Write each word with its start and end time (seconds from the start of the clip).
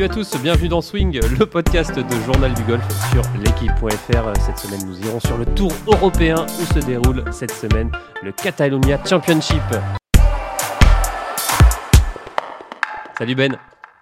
Salut 0.00 0.12
à 0.12 0.14
tous, 0.14 0.40
bienvenue 0.40 0.68
dans 0.68 0.80
Swing, 0.80 1.20
le 1.38 1.44
podcast 1.44 1.94
de 1.94 2.24
Journal 2.24 2.54
du 2.54 2.62
Golf 2.62 2.82
sur 3.12 3.20
l'équipe.fr. 3.38 4.40
Cette 4.40 4.56
semaine, 4.56 4.86
nous 4.86 4.98
irons 5.06 5.20
sur 5.20 5.36
le 5.36 5.44
tour 5.44 5.70
européen 5.86 6.46
où 6.46 6.64
se 6.72 6.78
déroule 6.78 7.22
cette 7.34 7.50
semaine 7.50 7.92
le 8.22 8.32
Catalonia 8.32 8.98
Championship. 9.04 9.60
Salut 13.18 13.34
Ben. 13.34 13.58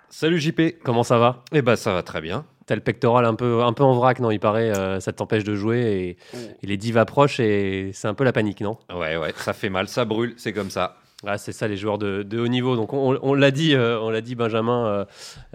Salut 0.08 0.38
JP. 0.38 0.78
Comment 0.84 1.02
ça 1.02 1.18
va? 1.18 1.42
Eh 1.50 1.62
ben 1.62 1.74
ça 1.74 1.92
va 1.92 2.04
très 2.04 2.20
bien. 2.20 2.44
T'as 2.66 2.76
le 2.76 2.80
pectoral 2.80 3.24
un 3.24 3.34
peu, 3.34 3.64
un 3.64 3.72
peu 3.72 3.82
en 3.82 3.94
vrac, 3.94 4.20
non? 4.20 4.30
Il 4.30 4.38
paraît, 4.38 4.70
euh, 4.70 5.00
ça 5.00 5.12
t'empêche 5.12 5.42
de 5.42 5.56
jouer 5.56 6.16
et, 6.32 6.38
et 6.62 6.66
les 6.68 6.76
divs 6.76 6.96
approchent 6.96 7.40
et 7.40 7.90
c'est 7.92 8.06
un 8.06 8.14
peu 8.14 8.22
la 8.22 8.32
panique, 8.32 8.60
non? 8.60 8.78
Ouais, 8.94 9.16
ouais, 9.16 9.34
ça 9.36 9.52
fait 9.52 9.68
mal, 9.68 9.88
ça 9.88 10.04
brûle, 10.04 10.34
c'est 10.37 10.52
comme 10.52 10.70
ça. 10.70 10.96
Ah, 11.27 11.36
c'est 11.36 11.50
ça 11.50 11.66
les 11.66 11.77
joueurs 11.77 11.98
de, 11.98 12.38
haut 12.38 12.46
niveau. 12.46 12.77
Donc 12.77 12.92
on, 12.92 13.34
l'a 13.34 13.50
dit, 13.50 13.74
euh, 13.74 13.98
on 14.00 14.09
l'a 14.09 14.20
dit 14.20 14.36
Benjamin 14.36 14.86
euh, 14.86 15.04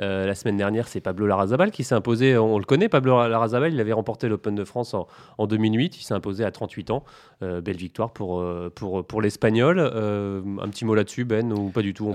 euh, 0.01 0.25
la 0.25 0.35
semaine 0.35 0.57
dernière, 0.57 0.89
c'est 0.89 0.99
Pablo 0.99 1.25
Larrazabal 1.25 1.71
qui 1.71 1.85
s'est 1.85 1.95
imposé. 1.95 2.37
On 2.37 2.57
le 2.57 2.65
connaît, 2.65 2.89
Pablo 2.89 3.25
Larrazabal. 3.29 3.73
Il 3.73 3.79
avait 3.79 3.93
remporté 3.93 4.27
l'Open 4.27 4.55
de 4.55 4.65
France 4.65 4.93
en, 4.93 5.07
en, 5.37 5.47
2008. 5.47 5.97
Il 5.97 6.03
s'est 6.03 6.13
imposé 6.13 6.43
à 6.43 6.51
38 6.51 6.91
ans. 6.91 7.05
belle 7.41 7.77
victoire 7.77 8.11
pour 8.11 8.43
pour 8.75 9.05
pour 9.05 9.21
l'Espagnol. 9.21 9.79
un 9.79 10.69
petit 10.69 10.83
mot 10.83 10.95
là-dessus, 10.95 11.23
Ben, 11.23 11.53
ou 11.53 11.69
pas 11.69 11.81
du 11.81 11.93
tout 11.93 12.13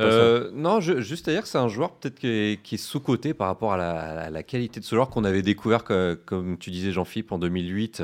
Non, 0.52 0.80
juste 0.80 1.28
à 1.28 1.32
dire 1.32 1.42
que 1.42 1.48
c'est 1.48 1.58
un 1.58 1.68
joueur 1.68 1.92
peut-être 1.92 2.18
qui 2.18 2.28
est, 2.28 2.76
sous 2.76 3.00
coté 3.00 3.32
par 3.32 3.46
rapport 3.46 3.72
à 3.72 4.30
la, 4.30 4.42
qualité 4.42 4.78
de 4.78 4.84
ce 4.84 4.94
joueur 4.94 5.08
qu'on 5.08 5.24
avait 5.24 5.42
découvert, 5.42 5.84
comme 5.84 6.58
tu 6.58 6.70
disais 6.70 6.92
Jean-Philippe 6.92 7.32
en 7.32 7.38
2008. 7.38 8.02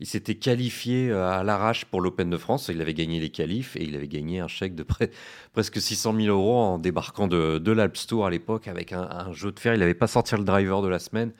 Il 0.00 0.06
s'était 0.06 0.34
qualifié 0.34 1.10
euh, 1.10 1.28
à 1.28 1.44
l'arrache 1.44 1.84
pour 1.84 2.00
l'Open 2.00 2.30
de 2.30 2.38
France. 2.38 2.70
Il 2.72 2.80
avait 2.80 2.94
gagné 2.94 3.20
les 3.20 3.28
qualifs 3.28 3.76
et 3.76 3.84
il 3.84 3.94
avait 3.94 4.08
gagné 4.08 4.40
un 4.40 4.48
chèque 4.48 4.74
de 4.74 4.82
près, 4.82 5.10
presque 5.52 5.78
600 5.78 6.16
000 6.16 6.28
euros 6.28 6.56
en 6.56 6.78
débarquant 6.78 7.28
de, 7.28 7.58
de 7.58 7.72
l'Alps 7.72 8.06
Tour 8.06 8.24
à 8.24 8.30
l'époque 8.30 8.66
avec 8.66 8.94
un, 8.94 9.30
jeu 9.32 9.52
de 9.52 9.60
fer. 9.60 9.74
Il 9.74 9.80
n'avait 9.80 9.94
pas 9.94 10.06
sorti 10.06 10.34
le 10.36 10.44
driver 10.44 10.80
de 10.80 10.88
la 10.88 10.98
semaine. 10.98 11.32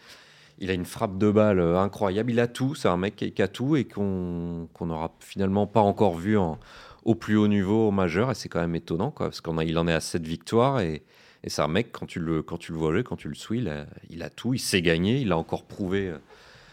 Il 0.59 0.71
a 0.71 0.75
une 0.75 0.85
frappe 0.85 1.17
de 1.17 1.31
balle 1.31 1.59
euh, 1.59 1.81
incroyable. 1.81 2.31
Il 2.31 2.39
a 2.39 2.49
tout. 2.49 2.75
C'est 2.75 2.89
un 2.89 2.99
mec 2.99 3.17
qui 3.17 3.43
a 3.43 3.49
tout 3.49 3.77
et 3.77 3.87
qu'on 3.87 4.69
n'aura 4.83 5.17
finalement 5.21 5.67
pas 5.67 5.81
encore 5.81 6.19
vu 6.19 6.37
au 6.37 7.15
plus 7.15 7.39
haut 7.39 7.49
niveau 7.49 7.89
au 7.89 7.91
majeur. 7.91 8.31
Et 8.31 8.35
c'est 8.35 8.51
quand 8.51 8.61
même 8.61 8.75
étonnant 8.75 9.11
quoi, 9.11 9.29
parce 9.29 9.41
qu'il 9.41 9.79
en 9.79 9.89
est 9.89 9.95
à 9.95 10.01
7 10.01 10.27
victoires. 10.27 10.81
Et, 10.81 11.03
c'est 11.47 11.63
un 11.63 11.69
mec, 11.69 11.91
quand 11.93 12.05
tu 12.05 12.21
le, 12.21 12.43
quand 12.43 12.59
tu 12.59 12.73
le 12.73 12.77
vois 12.77 12.93
jouer, 12.93 13.03
quand 13.03 13.17
tu 13.17 13.29
le 13.29 13.35
suis, 13.35 13.61
il 13.61 13.71
a, 13.71 13.87
il 14.11 14.23
a 14.23 14.29
tout. 14.29 14.53
Il 14.53 14.59
sait 14.59 14.83
gagner. 14.83 15.19
Il 15.23 15.33
a 15.33 15.39
encore 15.39 15.65
prouvé 15.65 16.09
euh, 16.09 16.19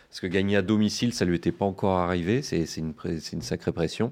parce 0.10 0.20
que 0.20 0.28
gagner 0.28 0.56
à 0.56 0.62
domicile, 0.62 1.14
ça 1.14 1.26
lui 1.26 1.36
était 1.36 1.52
pas 1.52 1.66
encore 1.66 1.98
arrivé. 1.98 2.42
C'est 2.42 2.64
une, 2.78 2.94
une, 3.06 3.42
sacrée 3.42 3.72
pression. 3.72 4.12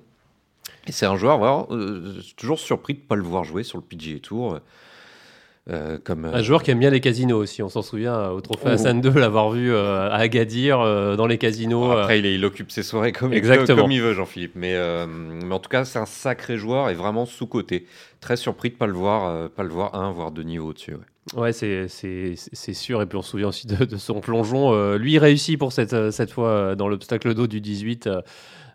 Et 0.88 0.92
c'est 0.92 1.06
un 1.06 1.16
joueur, 1.16 1.38
voilà, 1.38 1.66
euh, 1.72 2.22
toujours 2.38 2.60
surpris 2.60 2.94
de 2.94 3.00
ne 3.00 3.06
pas 3.06 3.16
le 3.16 3.24
voir 3.24 3.44
jouer 3.44 3.64
sur 3.64 3.78
le 3.78 3.84
PGA 3.84 4.20
Tour. 4.20 4.60
Euh, 5.68 5.98
comme, 6.04 6.26
un 6.26 6.44
joueur 6.44 6.62
qui 6.62 6.70
aime 6.70 6.78
bien 6.78 6.92
les 6.92 7.02
casinos 7.02 7.40
aussi, 7.40 7.64
on 7.64 7.70
s'en 7.70 7.82
souvient 7.82 8.30
au 8.30 8.40
Trophée 8.40 8.70
Hassan 8.70 9.02
2, 9.02 9.10
l'avoir 9.20 9.50
vu 9.50 9.74
euh, 9.74 10.08
à 10.12 10.18
Agadir 10.18 10.80
euh, 10.80 11.16
dans 11.16 11.26
les 11.26 11.40
casinos. 11.40 11.92
Après, 11.92 12.20
il, 12.20 12.26
il, 12.28 12.46
occupe 12.46 12.70
ses 12.70 12.84
soirées 12.84 13.12
comme, 13.12 13.34
Exactement. 13.34 13.82
comme 13.82 13.92
il 13.92 14.02
veut, 14.02 14.14
Jean-Philippe. 14.14 14.52
Mais, 14.56 14.76
mais, 15.08 15.54
en 15.54 15.60
tout 15.60 15.70
cas, 15.70 15.84
c'est 15.84 15.98
un 15.98 16.06
sacré 16.06 16.58
joueur 16.58 16.90
et 16.90 16.94
vraiment 16.94 17.26
sous-côté. 17.26 17.88
Très 18.20 18.38
surpris 18.38 18.70
de 18.70 18.76
ne 18.76 18.80
pas 18.80 18.88
le 18.88 18.94
voir, 18.94 19.50
pas 19.50 19.64
le 19.64 19.70
voir 19.70 19.96
un, 19.96 20.12
voire 20.12 20.32
deux 20.32 20.44
niveaux 20.44 20.70
au-dessus. 20.70 20.94
Ouais. 20.94 21.00
Ouais, 21.34 21.54
c'est 21.54 21.88
sûr. 22.74 23.02
Et 23.02 23.06
puis 23.08 23.18
on 23.18 23.22
se 23.22 23.32
souvient 23.32 23.48
aussi 23.48 23.66
de, 23.66 23.98
son 23.98 24.20
plongeon. 24.20 24.96
lui, 24.96 25.14
il 25.14 25.20
réussit 25.20 25.58
pour 25.58 25.74
cette, 25.74 26.12
cette 26.12 26.32
fois 26.32 26.76
dans 26.76 26.88
l'obstacle 26.88 27.34
d'eau 27.34 27.48
du 27.48 27.62
18. 27.62 28.10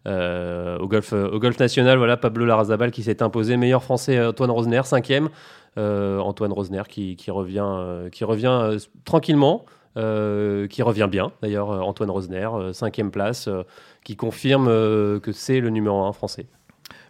Euh, 0.06 0.78
au, 0.78 0.88
golf, 0.88 1.12
au 1.12 1.38
golf 1.38 1.58
national, 1.58 1.98
voilà, 1.98 2.16
Pablo 2.16 2.46
Larrazabal 2.46 2.90
qui 2.90 3.02
s'est 3.02 3.22
imposé 3.22 3.56
meilleur 3.56 3.82
français 3.82 4.24
Antoine 4.24 4.50
Rosner, 4.50 4.82
cinquième. 4.84 5.28
Euh, 5.78 6.18
Antoine 6.18 6.52
Rosner 6.52 6.82
qui, 6.88 7.16
qui 7.16 7.30
revient, 7.30 7.66
euh, 7.66 8.08
qui 8.08 8.24
revient 8.24 8.76
tranquillement. 9.04 9.64
qui 9.94 10.82
revient 10.82 11.08
bien 11.10 11.32
d'ailleurs, 11.42 11.68
Antoine 11.86 12.10
Rosner, 12.10 12.48
cinquième 12.72 13.10
place, 13.10 13.48
qui 14.04 14.16
confirme 14.16 14.66
que 15.20 15.32
c'est 15.32 15.60
le 15.60 15.70
numéro 15.70 16.02
un 16.04 16.12
français. 16.12 16.46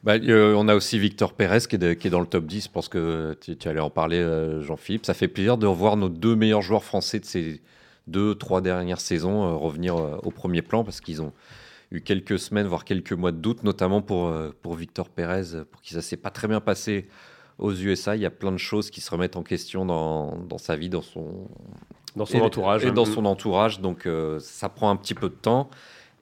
Bah, 0.03 0.15
euh, 0.15 0.55
on 0.57 0.69
a 0.69 0.75
aussi 0.75 0.99
Victor 0.99 1.35
Pérez 1.35 1.61
qui 1.69 1.77
est, 1.77 1.97
qui 1.97 2.07
est, 2.07 2.11
dans 2.11 2.21
le 2.21 2.27
top 2.27 2.47
10. 2.47 2.65
Je 2.65 2.71
pense 2.71 2.89
que 2.89 3.37
tu, 3.41 3.57
tu 3.57 3.69
allais 3.69 3.81
en 3.81 3.91
parler, 3.91 4.19
euh, 4.19 4.63
Jean-Philippe. 4.63 5.05
Ça 5.05 5.15
fait 5.15 5.29
plaisir 5.29 5.59
de 5.59 5.67
revoir 5.67 5.97
nos 5.97 6.09
deux 6.09 6.35
meilleurs 6.35 6.63
joueurs 6.63 6.85
français 6.85 7.21
de 7.21 7.27
ces 7.27 7.61
deux, 8.07 8.35
trois 8.35 8.63
dernières 8.63 9.01
saisons 9.01 9.45
euh, 9.45 9.55
revenir 9.55 9.97
au 9.97 10.31
premier 10.31 10.63
plan 10.63 10.85
parce 10.85 11.01
qu'ils 11.01 11.21
ont 11.21 11.33
eu 11.91 12.01
quelques 12.01 12.39
semaines, 12.39 12.67
voire 12.67 12.85
quelques 12.85 13.13
mois 13.13 13.33
de 13.33 13.37
doute, 13.37 13.63
notamment 13.63 14.01
pour, 14.01 14.33
pour 14.63 14.75
Victor 14.75 15.11
Pérez, 15.11 15.65
pour 15.71 15.83
qui 15.83 15.93
ça 15.93 16.01
s'est 16.01 16.17
pas 16.17 16.31
très 16.31 16.49
bien 16.49 16.61
passé 16.61 17.09
aux 17.59 17.73
USA. 17.73 18.17
Il 18.17 18.23
y 18.23 18.27
a 18.27 18.31
plein 18.31 18.53
de 18.53 18.59
choses 18.59 18.91
qui 18.91 19.01
se 19.01 19.11
remettent 19.11 19.37
en 19.37 19.43
question 19.43 19.85
dans, 19.85 20.37
dans 20.37 20.59
sa 20.59 20.77
vie, 20.77 20.89
dans 20.89 21.03
son, 21.03 21.49
dans 22.17 22.27
son 22.27 22.39
et, 22.39 22.41
entourage. 22.41 22.85
Et 22.85 22.93
dans 22.93 23.05
son 23.05 23.27
entourage. 23.27 23.81
Donc 23.81 24.09
ça 24.39 24.69
prend 24.71 24.89
un 24.89 24.97
petit 24.97 25.15
peu 25.15 25.29
de 25.29 25.35
temps. 25.35 25.69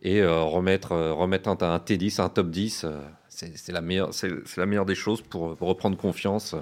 Et 0.03 0.25
remettre, 0.25 0.97
remettre 0.97 1.49
un, 1.49 1.59
un, 1.61 1.79
T10, 1.79 2.21
un 2.21 2.29
top 2.29 2.51
10 2.51 2.87
c'est 3.55 3.73
la, 3.73 3.81
meilleure, 3.81 4.11
la 4.57 4.67
meilleure 4.67 4.87
des 4.87 4.95
choses 4.95 5.23
pour, 5.23 5.57
pour, 5.57 5.69
reprendre 5.69 5.97
confiance 5.97 6.55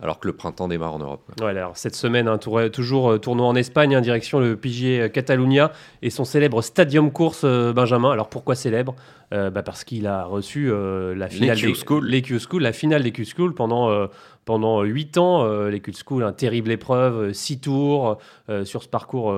alors 0.00 0.18
que 0.18 0.26
le 0.26 0.32
printemps 0.32 0.68
démarre 0.68 0.94
en 0.94 1.00
Europe. 1.00 1.22
Ouais, 1.40 1.50
alors, 1.50 1.76
cette 1.76 1.94
semaine, 1.94 2.38
tour, 2.38 2.60
toujours 2.72 3.10
euh, 3.10 3.18
tournoi 3.18 3.46
en 3.46 3.54
Espagne, 3.54 3.94
en 3.94 3.98
hein, 3.98 4.02
direction 4.02 4.40
le 4.40 4.56
PGA 4.56 5.10
Catalunya 5.10 5.70
et 6.00 6.08
son 6.08 6.24
célèbre 6.24 6.62
Stadium 6.62 7.10
Course 7.10 7.42
euh, 7.44 7.74
Benjamin. 7.74 8.10
Alors 8.10 8.28
pourquoi 8.28 8.54
célèbre? 8.54 8.94
Euh, 9.32 9.50
bah 9.50 9.62
Parce 9.62 9.84
qu'il 9.84 10.06
a 10.06 10.24
reçu 10.24 10.70
euh, 10.70 11.14
la 11.14 11.28
finale 11.28 11.58
des 11.58 11.74
School. 11.74 12.06
Les 12.06 12.20
Q-School, 12.20 12.62
la 12.62 12.72
finale 12.72 13.02
des 13.02 13.12
Q-School 13.12 13.54
pendant, 13.54 13.90
euh, 13.90 14.06
pendant 14.44 14.82
8 14.82 15.18
ans. 15.18 15.66
les 15.68 15.80
Q-School, 15.80 16.22
une 16.22 16.34
terrible 16.34 16.70
épreuve, 16.70 17.32
6 17.32 17.60
tours 17.60 18.18
sur 18.64 18.82
ce 18.82 18.88
parcours, 18.88 19.34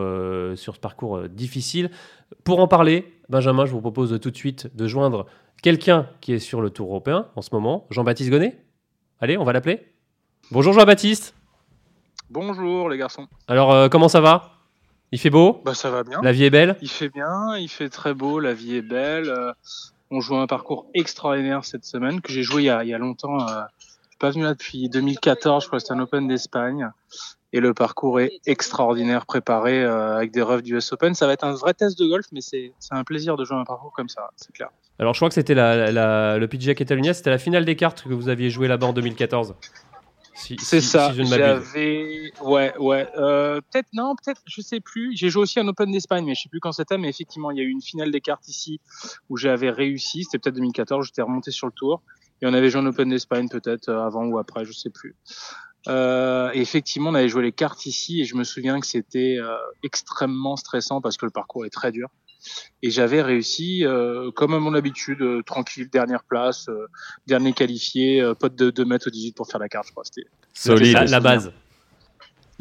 sur 0.57 0.75
ce 0.75 0.81
parcours 0.81 1.29
difficile. 1.29 1.91
Pour 2.43 2.61
en 2.61 2.67
parler, 2.67 3.13
Benjamin, 3.29 3.67
je 3.67 3.73
vous 3.73 3.81
propose 3.81 4.19
tout 4.21 4.31
de 4.31 4.37
suite 4.37 4.75
de 4.75 4.87
joindre 4.87 5.27
quelqu'un 5.65 6.07
qui 6.21 6.35
est 6.35 6.39
sur 6.41 6.61
le 6.61 6.69
Tour 6.69 6.89
européen 6.91 7.29
en 7.37 7.41
ce 7.41 7.49
moment, 7.51 7.87
Jean-Baptiste 7.89 8.29
Gonnet. 8.29 8.63
Allez, 9.19 9.39
on 9.39 9.45
va 9.45 9.55
l'appeler. 9.55 9.95
Bonjour 10.51 10.75
Jean-Baptiste. 10.75 11.35
Bonjour 12.29 12.91
les 12.91 12.99
garçons. 12.99 13.29
Alors, 13.49 13.73
euh, 13.73 13.89
comment 13.89 14.09
ça 14.11 14.21
va? 14.21 14.59
Il 15.11 15.19
fait 15.19 15.31
beau? 15.31 15.63
Bah, 15.65 15.73
Ça 15.73 15.89
va 15.89 16.05
bien. 16.05 16.21
La 16.21 16.33
vie 16.33 16.45
est 16.45 16.51
belle? 16.51 16.77
Il 16.83 16.91
fait 16.91 17.09
bien, 17.09 17.57
il 17.57 17.69
fait 17.69 17.89
très 17.89 18.13
beau, 18.13 18.41
la 18.41 18.53
vie 18.53 18.77
est 18.77 18.83
belle. 18.83 19.31
Euh, 19.31 19.53
on 20.11 20.21
joue 20.21 20.37
un 20.37 20.47
parcours 20.47 20.85
extraordinaire 20.93 21.65
cette 21.65 21.87
semaine 21.87 22.21
que 22.21 22.31
j'ai 22.31 22.43
joué 22.43 22.65
il 22.65 22.67
y, 22.67 22.71
a, 22.71 22.85
il 22.85 22.91
y 22.91 22.95
a 22.95 22.99
longtemps. 22.99 23.41
Euh, 23.41 23.63
je 23.81 23.87
suis 23.87 24.19
pas 24.19 24.29
venu 24.33 24.43
là 24.43 24.53
depuis 24.53 24.91
2014, 24.91 25.63
je 25.63 25.69
crois 25.69 25.79
que 25.79 25.83
c'était 25.83 25.95
un 25.95 26.01
Open 26.01 26.29
d'Espagne. 26.29 26.91
Et 27.55 27.61
le 27.61 27.73
parcours 27.73 28.19
est 28.19 28.41
extraordinaire, 28.47 29.27
préparé 29.27 29.81
euh, 29.81 30.17
avec 30.17 30.33
des 30.33 30.43
refs 30.43 30.63
du 30.65 30.75
US 30.75 30.93
Open. 30.93 31.15
Ça 31.15 31.29
va 31.29 31.35
être 31.35 31.45
un 31.45 31.55
vrai 31.55 31.73
test 31.73 31.97
de 31.97 32.05
golf, 32.05 32.27
mais 32.33 32.41
c'est 32.41 32.73
un 32.91 33.05
plaisir 33.05 33.37
de 33.37 33.45
jouer 33.45 33.57
un 33.57 33.65
parcours 33.65 33.93
comme 33.93 34.09
ça, 34.09 34.31
c'est 34.35 34.53
clair. 34.53 34.71
Alors, 34.99 35.15
je 35.15 35.21
crois 35.21 35.29
que 35.29 35.37
c'était 35.37 35.55
la, 35.55 35.93
la, 35.93 36.37
le 36.37 36.49
PGA 36.49 36.75
Catalunya, 36.75 37.15
c'était 37.15 37.31
la 37.31 37.39
finale 37.39 37.65
des 37.65 37.77
cartes 37.77 38.03
que 38.03 38.13
vous 38.13 38.29
aviez 38.29 38.51
joué 38.51 38.67
là-bas 38.67 38.89
en 38.89 38.93
2014. 38.93 39.55
Si, 40.35 40.57
c'est 40.59 40.81
si, 40.81 40.89
ça. 40.89 41.13
Si 41.15 41.25
J'avais, 41.27 42.33
ouais, 42.43 42.77
ouais. 42.79 43.09
Euh, 43.17 43.61
peut-être 43.71 43.87
non, 43.93 44.17
peut-être, 44.17 44.43
je 44.47 44.61
sais 44.61 44.81
plus. 44.81 45.17
J'ai 45.17 45.31
joué 45.31 45.43
aussi 45.43 45.61
un 45.61 45.69
Open 45.69 45.93
d'Espagne, 45.93 46.25
mais 46.25 46.35
je 46.35 46.43
sais 46.43 46.49
plus 46.49 46.59
quand 46.59 46.73
c'était. 46.73 46.99
Mais 46.99 47.09
effectivement, 47.09 47.53
il 47.53 47.59
y 47.59 47.61
a 47.61 47.65
eu 47.65 47.71
une 47.71 47.83
finale 47.83 48.11
des 48.11 48.21
cartes 48.21 48.49
ici 48.49 48.81
où 49.31 49.37
j'avais 49.37 49.71
réussi. 49.71 50.25
C'était 50.25 50.39
peut-être 50.39 50.57
2014. 50.57 51.07
J'étais 51.07 51.23
remonté 51.23 51.53
sur 51.53 51.69
le 51.69 51.73
tour 51.73 52.03
et 52.43 52.47
on 52.47 52.53
avait 52.53 52.69
joué 52.69 52.81
un 52.81 52.87
Open 52.87 53.09
d'Espagne 53.09 53.49
peut-être 53.49 53.89
euh, 53.89 54.05
avant 54.05 54.25
ou 54.27 54.39
après, 54.39 54.65
je 54.65 54.73
sais 54.73 54.91
plus. 54.91 55.15
Euh, 55.89 56.51
et 56.55 56.61
effectivement, 56.61 57.11
on 57.11 57.15
avait 57.15 57.29
joué 57.29 57.43
les 57.43 57.53
cartes 57.53 57.87
ici 57.87 58.21
et 58.21 58.25
je 58.25 58.37
me 58.37 58.45
souviens 58.45 58.81
que 58.81 58.87
c'était 58.87 59.37
euh, 59.39 59.57
extrêmement 59.83 60.57
stressant 60.57 61.01
parce 61.01 61.17
que 61.17 61.27
le 61.27 61.31
parcours 61.31 61.67
est 61.67 61.71
très 61.71 61.93
dur. 61.93 62.09
Et 62.83 62.91
j'avais 62.91 63.23
réussi, 63.23 63.85
euh, 63.85 64.31
comme 64.31 64.53
à 64.55 64.59
mon 64.59 64.75
habitude, 64.75 65.23
euh, 65.23 65.43
tranquille, 65.43 65.89
dernière 65.91 66.25
place, 66.25 66.69
euh, 66.69 66.87
dernier 67.27 67.53
qualifié, 67.53 68.23
pote 68.39 68.55
de 68.55 68.71
2 68.71 68.85
mètres 68.85 69.09
au 69.09 69.11
18 69.11 69.35
pour 69.35 69.49
faire 69.49 69.61
la 69.61 69.69
carte, 69.69 69.87
je 69.87 69.93
crois. 69.93 70.05
C'était 70.05 70.29
solide, 70.53 70.93
la, 70.93 71.05
la 71.05 71.21
base. 71.21 71.53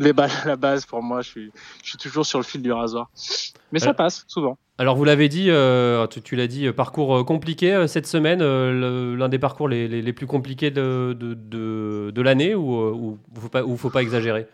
Les 0.03 0.13
balles, 0.13 0.31
la 0.45 0.55
base 0.55 0.85
pour 0.85 1.01
moi, 1.01 1.21
je 1.21 1.29
suis, 1.29 1.51
je 1.83 1.89
suis 1.89 1.97
toujours 1.97 2.25
sur 2.25 2.39
le 2.39 2.43
fil 2.43 2.61
du 2.61 2.71
rasoir. 2.71 3.09
Mais 3.71 3.79
ça 3.79 3.93
passe 3.93 4.25
souvent. 4.27 4.57
Alors 4.77 4.95
vous 4.95 5.05
l'avez 5.05 5.29
dit, 5.29 5.49
euh, 5.49 6.07
tu, 6.07 6.21
tu 6.21 6.35
l'as 6.35 6.47
dit, 6.47 6.71
parcours 6.71 7.23
compliqué 7.25 7.73
euh, 7.73 7.87
cette 7.87 8.07
semaine, 8.07 8.41
euh, 8.41 9.15
l'un 9.15 9.29
des 9.29 9.39
parcours 9.39 9.69
les, 9.69 9.87
les, 9.87 10.01
les, 10.01 10.13
plus 10.13 10.27
compliqués 10.27 10.71
de, 10.71 11.15
de, 11.17 11.35
de, 11.35 12.11
de 12.13 12.21
l'année 12.21 12.55
ou 12.55 13.17
il 13.35 13.41
faut, 13.41 13.49
pas, 13.49 13.63
faut 13.77 13.89
pas 13.91 14.01
exagérer? 14.01 14.47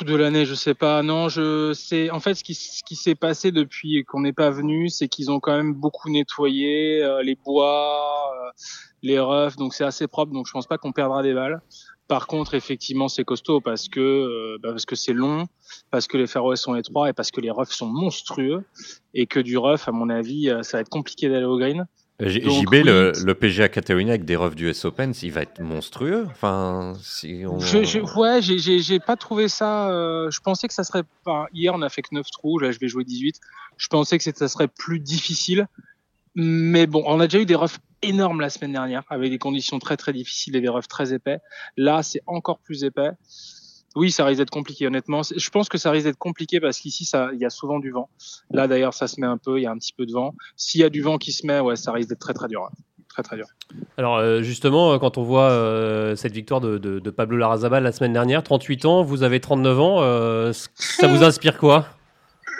De 0.00 0.14
l'année, 0.16 0.46
je 0.46 0.54
sais 0.54 0.74
pas. 0.74 1.02
Non, 1.02 1.28
je 1.28 1.72
sais. 1.74 2.10
En 2.10 2.20
fait, 2.20 2.34
ce 2.34 2.42
qui, 2.42 2.54
ce 2.54 2.82
qui 2.82 2.96
s'est 2.96 3.14
passé 3.14 3.52
depuis 3.52 4.04
qu'on 4.04 4.20
n'est 4.20 4.32
pas 4.32 4.50
venu, 4.50 4.88
c'est 4.88 5.06
qu'ils 5.06 5.30
ont 5.30 5.38
quand 5.38 5.54
même 5.54 5.74
beaucoup 5.74 6.08
nettoyé 6.08 7.02
euh, 7.02 7.22
les 7.22 7.36
bois, 7.44 8.32
euh, 8.34 8.50
les 9.02 9.20
roughs, 9.20 9.56
donc 9.58 9.74
c'est 9.74 9.84
assez 9.84 10.06
propre. 10.06 10.32
Donc 10.32 10.46
je 10.46 10.52
pense 10.52 10.66
pas 10.66 10.78
qu'on 10.78 10.92
perdra 10.92 11.22
des 11.22 11.34
balles. 11.34 11.60
Par 12.08 12.26
contre, 12.26 12.54
effectivement, 12.54 13.08
c'est 13.08 13.24
costaud 13.24 13.60
parce 13.60 13.88
que 13.88 14.00
euh, 14.00 14.58
bah 14.62 14.70
parce 14.70 14.86
que 14.86 14.94
c'est 14.94 15.12
long, 15.12 15.46
parce 15.90 16.06
que 16.06 16.16
les 16.16 16.26
fairways 16.26 16.56
sont 16.56 16.76
étroits 16.76 17.08
et 17.08 17.12
parce 17.12 17.30
que 17.30 17.40
les 17.40 17.50
roughs 17.50 17.64
sont 17.66 17.86
monstrueux 17.86 18.64
et 19.14 19.26
que 19.26 19.40
du 19.40 19.58
rough, 19.58 19.86
à 19.86 19.92
mon 19.92 20.08
avis, 20.08 20.52
ça 20.62 20.76
va 20.76 20.82
être 20.82 20.88
compliqué 20.88 21.28
d'aller 21.28 21.46
au 21.46 21.58
green. 21.58 21.86
JB, 22.18 22.72
le, 22.72 23.12
le, 23.24 23.34
PGA 23.34 23.68
Catalonia 23.68 24.14
avec 24.14 24.24
des 24.24 24.36
refs 24.36 24.54
du 24.54 24.70
US 24.70 24.86
Open, 24.86 25.12
il 25.22 25.32
va 25.32 25.42
être 25.42 25.60
monstrueux. 25.60 26.26
Enfin, 26.30 26.94
si 27.02 27.44
on... 27.46 27.60
je, 27.60 27.98
ouais, 28.18 28.40
j'ai 28.40 29.00
pas 29.00 29.16
trouvé 29.16 29.48
ça. 29.48 29.90
Euh, 29.90 30.30
je 30.30 30.40
pensais 30.40 30.66
que 30.66 30.72
ça 30.72 30.82
serait. 30.82 31.02
hier, 31.52 31.74
on 31.74 31.82
a 31.82 31.90
fait 31.90 32.00
que 32.00 32.14
9 32.14 32.26
trous. 32.30 32.58
Là, 32.58 32.72
je 32.72 32.78
vais 32.78 32.88
jouer 32.88 33.04
18. 33.04 33.38
Je 33.76 33.88
pensais 33.88 34.16
que 34.16 34.24
ça 34.24 34.48
serait 34.48 34.68
plus 34.68 34.98
difficile. 34.98 35.68
Mais 36.34 36.86
bon, 36.86 37.02
on 37.06 37.20
a 37.20 37.26
déjà 37.26 37.42
eu 37.42 37.46
des 37.46 37.54
refs 37.54 37.80
énormes 38.06 38.40
la 38.40 38.50
semaine 38.50 38.72
dernière, 38.72 39.04
avec 39.10 39.30
des 39.30 39.38
conditions 39.38 39.78
très 39.78 39.96
très 39.96 40.12
difficiles 40.12 40.56
et 40.56 40.60
des 40.60 40.68
refs 40.68 40.88
très 40.88 41.12
épais. 41.12 41.38
Là, 41.76 42.02
c'est 42.02 42.22
encore 42.26 42.58
plus 42.58 42.84
épais. 42.84 43.10
Oui, 43.96 44.10
ça 44.10 44.26
risque 44.26 44.38
d'être 44.38 44.50
compliqué, 44.50 44.86
honnêtement. 44.86 45.22
Je 45.22 45.50
pense 45.50 45.70
que 45.70 45.78
ça 45.78 45.90
risque 45.90 46.04
d'être 46.04 46.18
compliqué 46.18 46.60
parce 46.60 46.78
qu'ici, 46.78 47.10
il 47.32 47.38
y 47.38 47.46
a 47.46 47.50
souvent 47.50 47.78
du 47.78 47.90
vent. 47.90 48.10
Là, 48.50 48.68
d'ailleurs, 48.68 48.92
ça 48.92 49.08
se 49.08 49.18
met 49.18 49.26
un 49.26 49.38
peu, 49.38 49.58
il 49.58 49.62
y 49.62 49.66
a 49.66 49.70
un 49.70 49.78
petit 49.78 49.94
peu 49.96 50.04
de 50.04 50.12
vent. 50.12 50.34
S'il 50.54 50.82
y 50.82 50.84
a 50.84 50.90
du 50.90 51.00
vent 51.00 51.16
qui 51.16 51.32
se 51.32 51.46
met, 51.46 51.60
ouais, 51.60 51.76
ça 51.76 51.92
risque 51.92 52.10
d'être 52.10 52.20
très, 52.20 52.34
très 52.34 52.48
dur. 52.48 52.68
Très, 53.08 53.22
très 53.22 53.36
dur. 53.36 53.46
Alors, 53.96 54.16
euh, 54.16 54.42
justement, 54.42 54.98
quand 54.98 55.16
on 55.16 55.22
voit 55.22 55.48
euh, 55.50 56.14
cette 56.14 56.34
victoire 56.34 56.60
de, 56.60 56.76
de, 56.76 57.10
Pablo 57.10 57.38
Larrazabal 57.38 57.82
la 57.82 57.92
semaine 57.92 58.12
dernière, 58.12 58.42
38 58.42 58.84
ans, 58.84 59.02
vous 59.02 59.22
avez 59.22 59.40
39 59.40 59.80
ans, 59.80 60.02
euh, 60.02 60.52
ça 60.52 61.06
vous 61.06 61.24
inspire 61.24 61.56
quoi? 61.56 61.86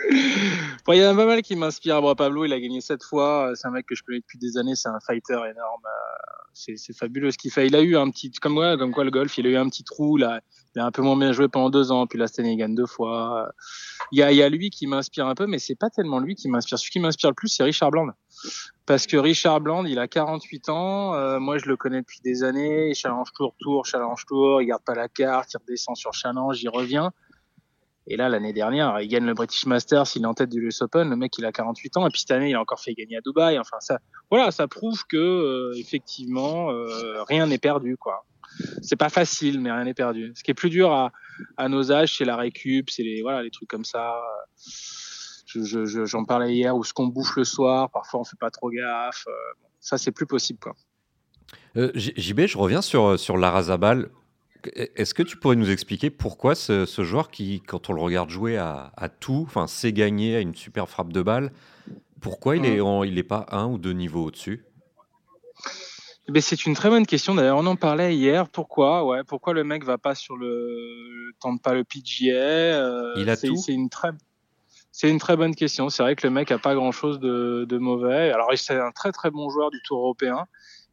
il 0.94 0.99
y 0.99 1.05
en 1.05 1.11
a 1.11 1.15
pas 1.15 1.27
mal 1.27 1.43
qui 1.43 1.56
m'inspirent. 1.56 2.00
Bon, 2.00 2.15
Pablo, 2.15 2.44
il 2.44 2.53
a 2.53 2.61
gagné 2.61 2.81
sept 2.81 3.03
fois. 3.03 3.53
C'est 3.55 3.67
un 3.67 3.71
mec 3.71 3.87
que 3.87 3.94
je 3.94 4.03
connais 4.03 4.21
depuis 4.21 4.38
des 4.38 4.56
années. 4.56 4.77
C'est 4.77 4.88
un 4.88 5.00
fighter 5.00 5.35
énorme. 5.35 5.83
C'est 6.53 6.97
fabuleux 6.97 7.31
ce 7.31 7.38
qu'il 7.38 7.50
fait. 7.50 7.67
Il 7.67 7.77
a 7.77 7.83
eu 7.83 7.97
un 7.97 8.09
petit, 8.11 8.31
comme 8.31 8.55
moi, 8.55 8.79
comme 8.79 8.93
quoi 8.93 9.05
le 9.05 9.11
golf, 9.11 9.37
il 9.37 9.47
a 9.47 9.50
eu 9.50 9.56
un 9.56 9.69
petit 9.69 9.85
trou 9.85 10.17
là. 10.17 10.41
Il 10.75 10.81
a 10.81 10.87
un 10.87 10.91
peu 10.91 11.03
moins 11.03 11.17
bien 11.17 11.33
joué 11.33 11.49
pendant 11.49 11.71
deux 11.71 11.91
ans. 11.91 12.06
Puis 12.06 12.19
là, 12.19 12.27
cette 12.29 12.41
année, 12.41 12.53
il 12.53 12.56
gagne 12.56 12.75
deux 12.75 12.87
fois. 12.87 13.53
Il 14.12 14.19
y 14.19 14.23
a, 14.23 14.31
il 14.31 14.37
y 14.37 14.43
a 14.43 14.49
lui 14.49 14.71
qui 14.71 14.87
m'inspire 14.87 15.27
un 15.27 15.35
peu, 15.35 15.47
mais 15.47 15.59
c'est 15.59 15.75
pas 15.75 15.91
tellement 15.91 16.21
lui 16.21 16.35
qui 16.35 16.49
m'inspire. 16.49 16.79
Celui 16.79 16.91
qui 16.91 17.00
m'inspire 17.00 17.31
le 17.31 17.35
plus, 17.35 17.49
c'est 17.49 17.62
Richard 17.62 17.91
Bland. 17.91 18.09
Parce 18.87 19.06
que 19.06 19.17
Richard 19.17 19.61
Bland, 19.61 19.85
il 19.85 19.99
a 19.99 20.06
48 20.06 20.69
ans. 20.69 21.15
Euh, 21.15 21.41
moi, 21.41 21.59
je 21.59 21.67
le 21.67 21.77
connais 21.77 22.00
depuis 22.00 22.21
des 22.23 22.44
années. 22.44 22.94
Challenge 22.94 23.29
tour, 23.35 23.55
tour, 23.59 23.85
challenge 23.85 24.25
tour. 24.27 24.62
Il 24.62 24.67
garde 24.67 24.83
pas 24.83 24.94
la 24.94 25.09
carte. 25.09 25.53
Il 25.55 25.59
redescend 25.59 25.97
sur 25.97 26.12
challenge. 26.12 26.62
Il 26.62 26.69
revient. 26.69 27.11
Et 28.08 28.17
là, 28.17 28.29
l'année 28.29 28.53
dernière, 28.53 29.00
il 29.00 29.08
gagne 29.08 29.25
le 29.25 29.35
British 29.35 29.67
Masters, 29.67 30.05
il 30.14 30.23
est 30.23 30.26
en 30.26 30.35
tête 30.35 30.50
du 30.50 30.61
US 30.61 30.81
Open. 30.82 31.11
Le 31.11 31.17
mec, 31.17 31.37
il 31.38 31.44
a 31.44 31.53
48 31.53 31.97
ans. 31.97 32.06
Et 32.06 32.11
puis 32.11 32.20
cette 32.20 32.31
année, 32.31 32.50
il 32.50 32.55
a 32.55 32.61
encore 32.61 32.81
fait 32.81 32.94
gagner 32.94 33.17
à 33.17 33.20
Dubaï. 33.20 33.58
Enfin, 33.58 33.79
ça, 33.81 33.99
voilà, 34.31 34.50
ça 34.50 34.69
prouve 34.69 35.05
que 35.08 35.17
euh, 35.17 35.73
effectivement, 35.76 36.70
euh, 36.70 37.23
rien 37.25 37.47
n'est 37.47 37.58
perdu, 37.58 37.97
quoi. 37.97 38.25
C'est 38.81 38.97
pas 38.97 39.08
facile, 39.08 39.61
mais 39.61 39.73
rien 39.73 39.85
n'est 39.85 39.94
perdu. 39.94 40.32
Ce 40.37 40.44
qui 40.44 40.53
est 40.53 40.55
plus 40.55 40.70
dur 40.70 40.93
à, 40.93 41.11
à 41.56 41.69
nos 41.69 41.91
âges, 41.91 42.17
c'est 42.17 42.25
la 42.25 42.37
récup, 42.37 42.91
c'est 42.91 43.03
les 43.03 43.23
voilà, 43.23 43.43
les 43.43 43.50
trucs 43.50 43.69
comme 43.69 43.85
ça. 43.85 44.14
J'en 45.47 45.64
je, 45.64 46.05
je, 46.05 46.25
parlais 46.26 46.55
hier, 46.55 46.76
ou 46.76 46.85
ce 46.85 46.93
qu'on 46.93 47.06
bouffe 47.06 47.37
le 47.37 47.44
soir. 47.44 47.91
Parfois, 47.91 48.20
on 48.20 48.25
fait 48.25 48.38
pas 48.38 48.50
trop 48.50 48.70
gaffe. 48.70 49.25
Euh, 49.26 49.32
ça, 49.81 49.99
c'est 49.99 50.12
plus 50.12 50.26
possible, 50.26 50.61
quoi. 50.61 50.75
JB, 51.75 52.47
je 52.47 52.56
reviens 52.56 52.82
sur 52.82 53.19
sur 53.19 53.37
Larazabal. 53.37 54.11
Est-ce 54.75 55.15
que 55.15 55.23
tu 55.23 55.37
pourrais 55.37 55.57
nous 55.57 55.71
expliquer 55.71 56.11
pourquoi 56.11 56.55
ce, 56.55 56.87
joueur 57.03 57.31
qui, 57.31 57.61
quand 57.61 57.91
on 57.91 57.93
le 57.93 58.01
regarde 58.01 58.31
jouer 58.31 58.57
à, 58.57 59.11
tout, 59.21 59.45
enfin, 59.47 59.67
sait 59.67 59.93
gagner 59.93 60.37
à 60.37 60.41
une 60.41 60.55
super 60.55 60.89
frappe 60.89 61.13
de 61.13 61.23
balle, 61.23 61.53
pourquoi 62.21 62.57
il 62.57 62.63
n'est 62.63 62.81
mmh. 62.81 63.05
il 63.07 63.19
est 63.19 63.23
pas 63.23 63.47
un 63.51 63.67
ou 63.67 63.79
deux 63.79 63.93
niveaux 63.93 64.25
au-dessus? 64.25 64.65
Eh 66.35 66.41
c'est 66.41 66.67
une 66.67 66.75
très 66.75 66.89
bonne 66.89 67.07
question. 67.07 67.35
D'ailleurs, 67.35 67.59
on 67.59 67.67
en 67.67 67.77
parlait 67.77 68.17
hier. 68.17 68.49
Pourquoi? 68.49 69.05
Ouais, 69.05 69.23
pourquoi 69.23 69.53
le 69.53 69.63
mec 69.63 69.85
va 69.85 69.97
pas 69.97 70.15
sur 70.15 70.37
le 70.37 71.31
tente 71.41 71.62
pas 71.62 71.73
le 71.73 71.85
PGA 71.85 72.35
euh, 72.35 73.15
Il 73.17 73.31
a 73.31 73.37
tout? 73.37 73.57
C'est 73.57 73.73
une 73.73 73.89
très 73.89 74.11
c'est 74.91 75.11
une 75.11 75.19
très 75.19 75.37
bonne 75.37 75.55
question. 75.55 75.89
C'est 75.89 76.03
vrai 76.03 76.17
que 76.17 76.27
le 76.27 76.33
mec 76.33 76.51
a 76.51 76.59
pas 76.59 76.75
grand 76.75 76.91
chose 76.91 77.21
de, 77.21 77.67
de 77.69 77.79
mauvais. 77.79 78.33
Alors, 78.33 78.51
c'est 78.57 78.75
un 78.75 78.93
très 78.93 79.12
très 79.12 79.31
bon 79.31 79.51
joueur 79.51 79.71
du 79.71 79.81
Tour 79.83 79.99
européen, 79.99 80.47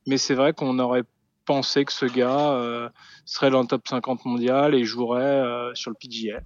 mais 0.05 0.17
c'est 0.17 0.35
vrai 0.35 0.53
qu'on 0.53 0.77
aurait 0.77 1.03
pensé 1.45 1.85
que 1.85 1.91
ce 1.91 2.05
gars 2.05 2.51
euh, 2.53 2.89
serait 3.25 3.49
dans 3.49 3.61
le 3.61 3.67
top 3.67 3.87
50 3.87 4.25
mondial 4.25 4.75
et 4.75 4.83
jouerait 4.83 5.21
euh, 5.21 5.73
sur 5.75 5.91
le 5.91 5.95
PGA. 5.99 6.41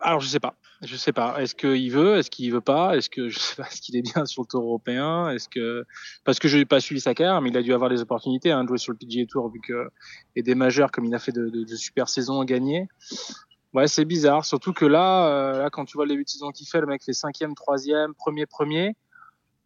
Alors 0.00 0.20
je 0.20 0.28
sais 0.28 0.38
pas, 0.38 0.54
je 0.82 0.94
sais 0.96 1.12
pas. 1.12 1.42
Est-ce 1.42 1.56
qu'il 1.56 1.90
veut, 1.90 2.18
est-ce 2.18 2.30
qu'il 2.30 2.52
veut 2.52 2.60
pas, 2.60 2.96
est-ce 2.96 3.10
que 3.10 3.28
je 3.28 3.38
sais 3.38 3.56
pas, 3.56 3.68
est-ce 3.68 3.80
qu'il 3.80 3.96
est 3.96 4.02
bien 4.02 4.26
sur 4.26 4.42
le 4.42 4.46
Tour 4.46 4.62
européen, 4.62 5.30
est-ce 5.30 5.48
que 5.48 5.84
parce 6.24 6.38
que 6.38 6.48
je 6.48 6.58
n'ai 6.58 6.64
pas 6.64 6.80
suivi 6.80 7.00
sa 7.00 7.14
carrière, 7.14 7.40
mais 7.40 7.50
il 7.50 7.56
a 7.56 7.62
dû 7.62 7.72
avoir 7.72 7.90
des 7.90 8.00
opportunités 8.00 8.52
hein, 8.52 8.62
de 8.62 8.68
jouer 8.68 8.78
sur 8.78 8.92
le 8.92 8.98
PGA 8.98 9.26
Tour 9.26 9.50
vu 9.50 9.60
que 9.60 9.88
et 10.36 10.42
des 10.42 10.54
majeurs 10.54 10.92
comme 10.92 11.04
il 11.04 11.14
a 11.14 11.18
fait 11.18 11.32
de, 11.32 11.48
de, 11.48 11.64
de 11.64 11.76
super 11.76 12.08
saisons 12.08 12.42
gagnées. 12.44 12.88
Ouais, 13.74 13.86
c'est 13.86 14.06
bizarre, 14.06 14.44
surtout 14.44 14.72
que 14.72 14.86
là, 14.86 15.28
euh, 15.28 15.62
là 15.62 15.70
quand 15.70 15.84
tu 15.84 15.96
vois 15.98 16.06
le 16.06 16.10
début 16.10 16.24
de 16.24 16.28
saison 16.28 16.50
qu'il 16.52 16.66
fait, 16.66 16.80
le 16.80 16.86
mec 16.86 17.02
fait 17.04 17.12
cinquième, 17.12 17.54
troisième, 17.54 18.14
premier, 18.14 18.46
premier, 18.46 18.96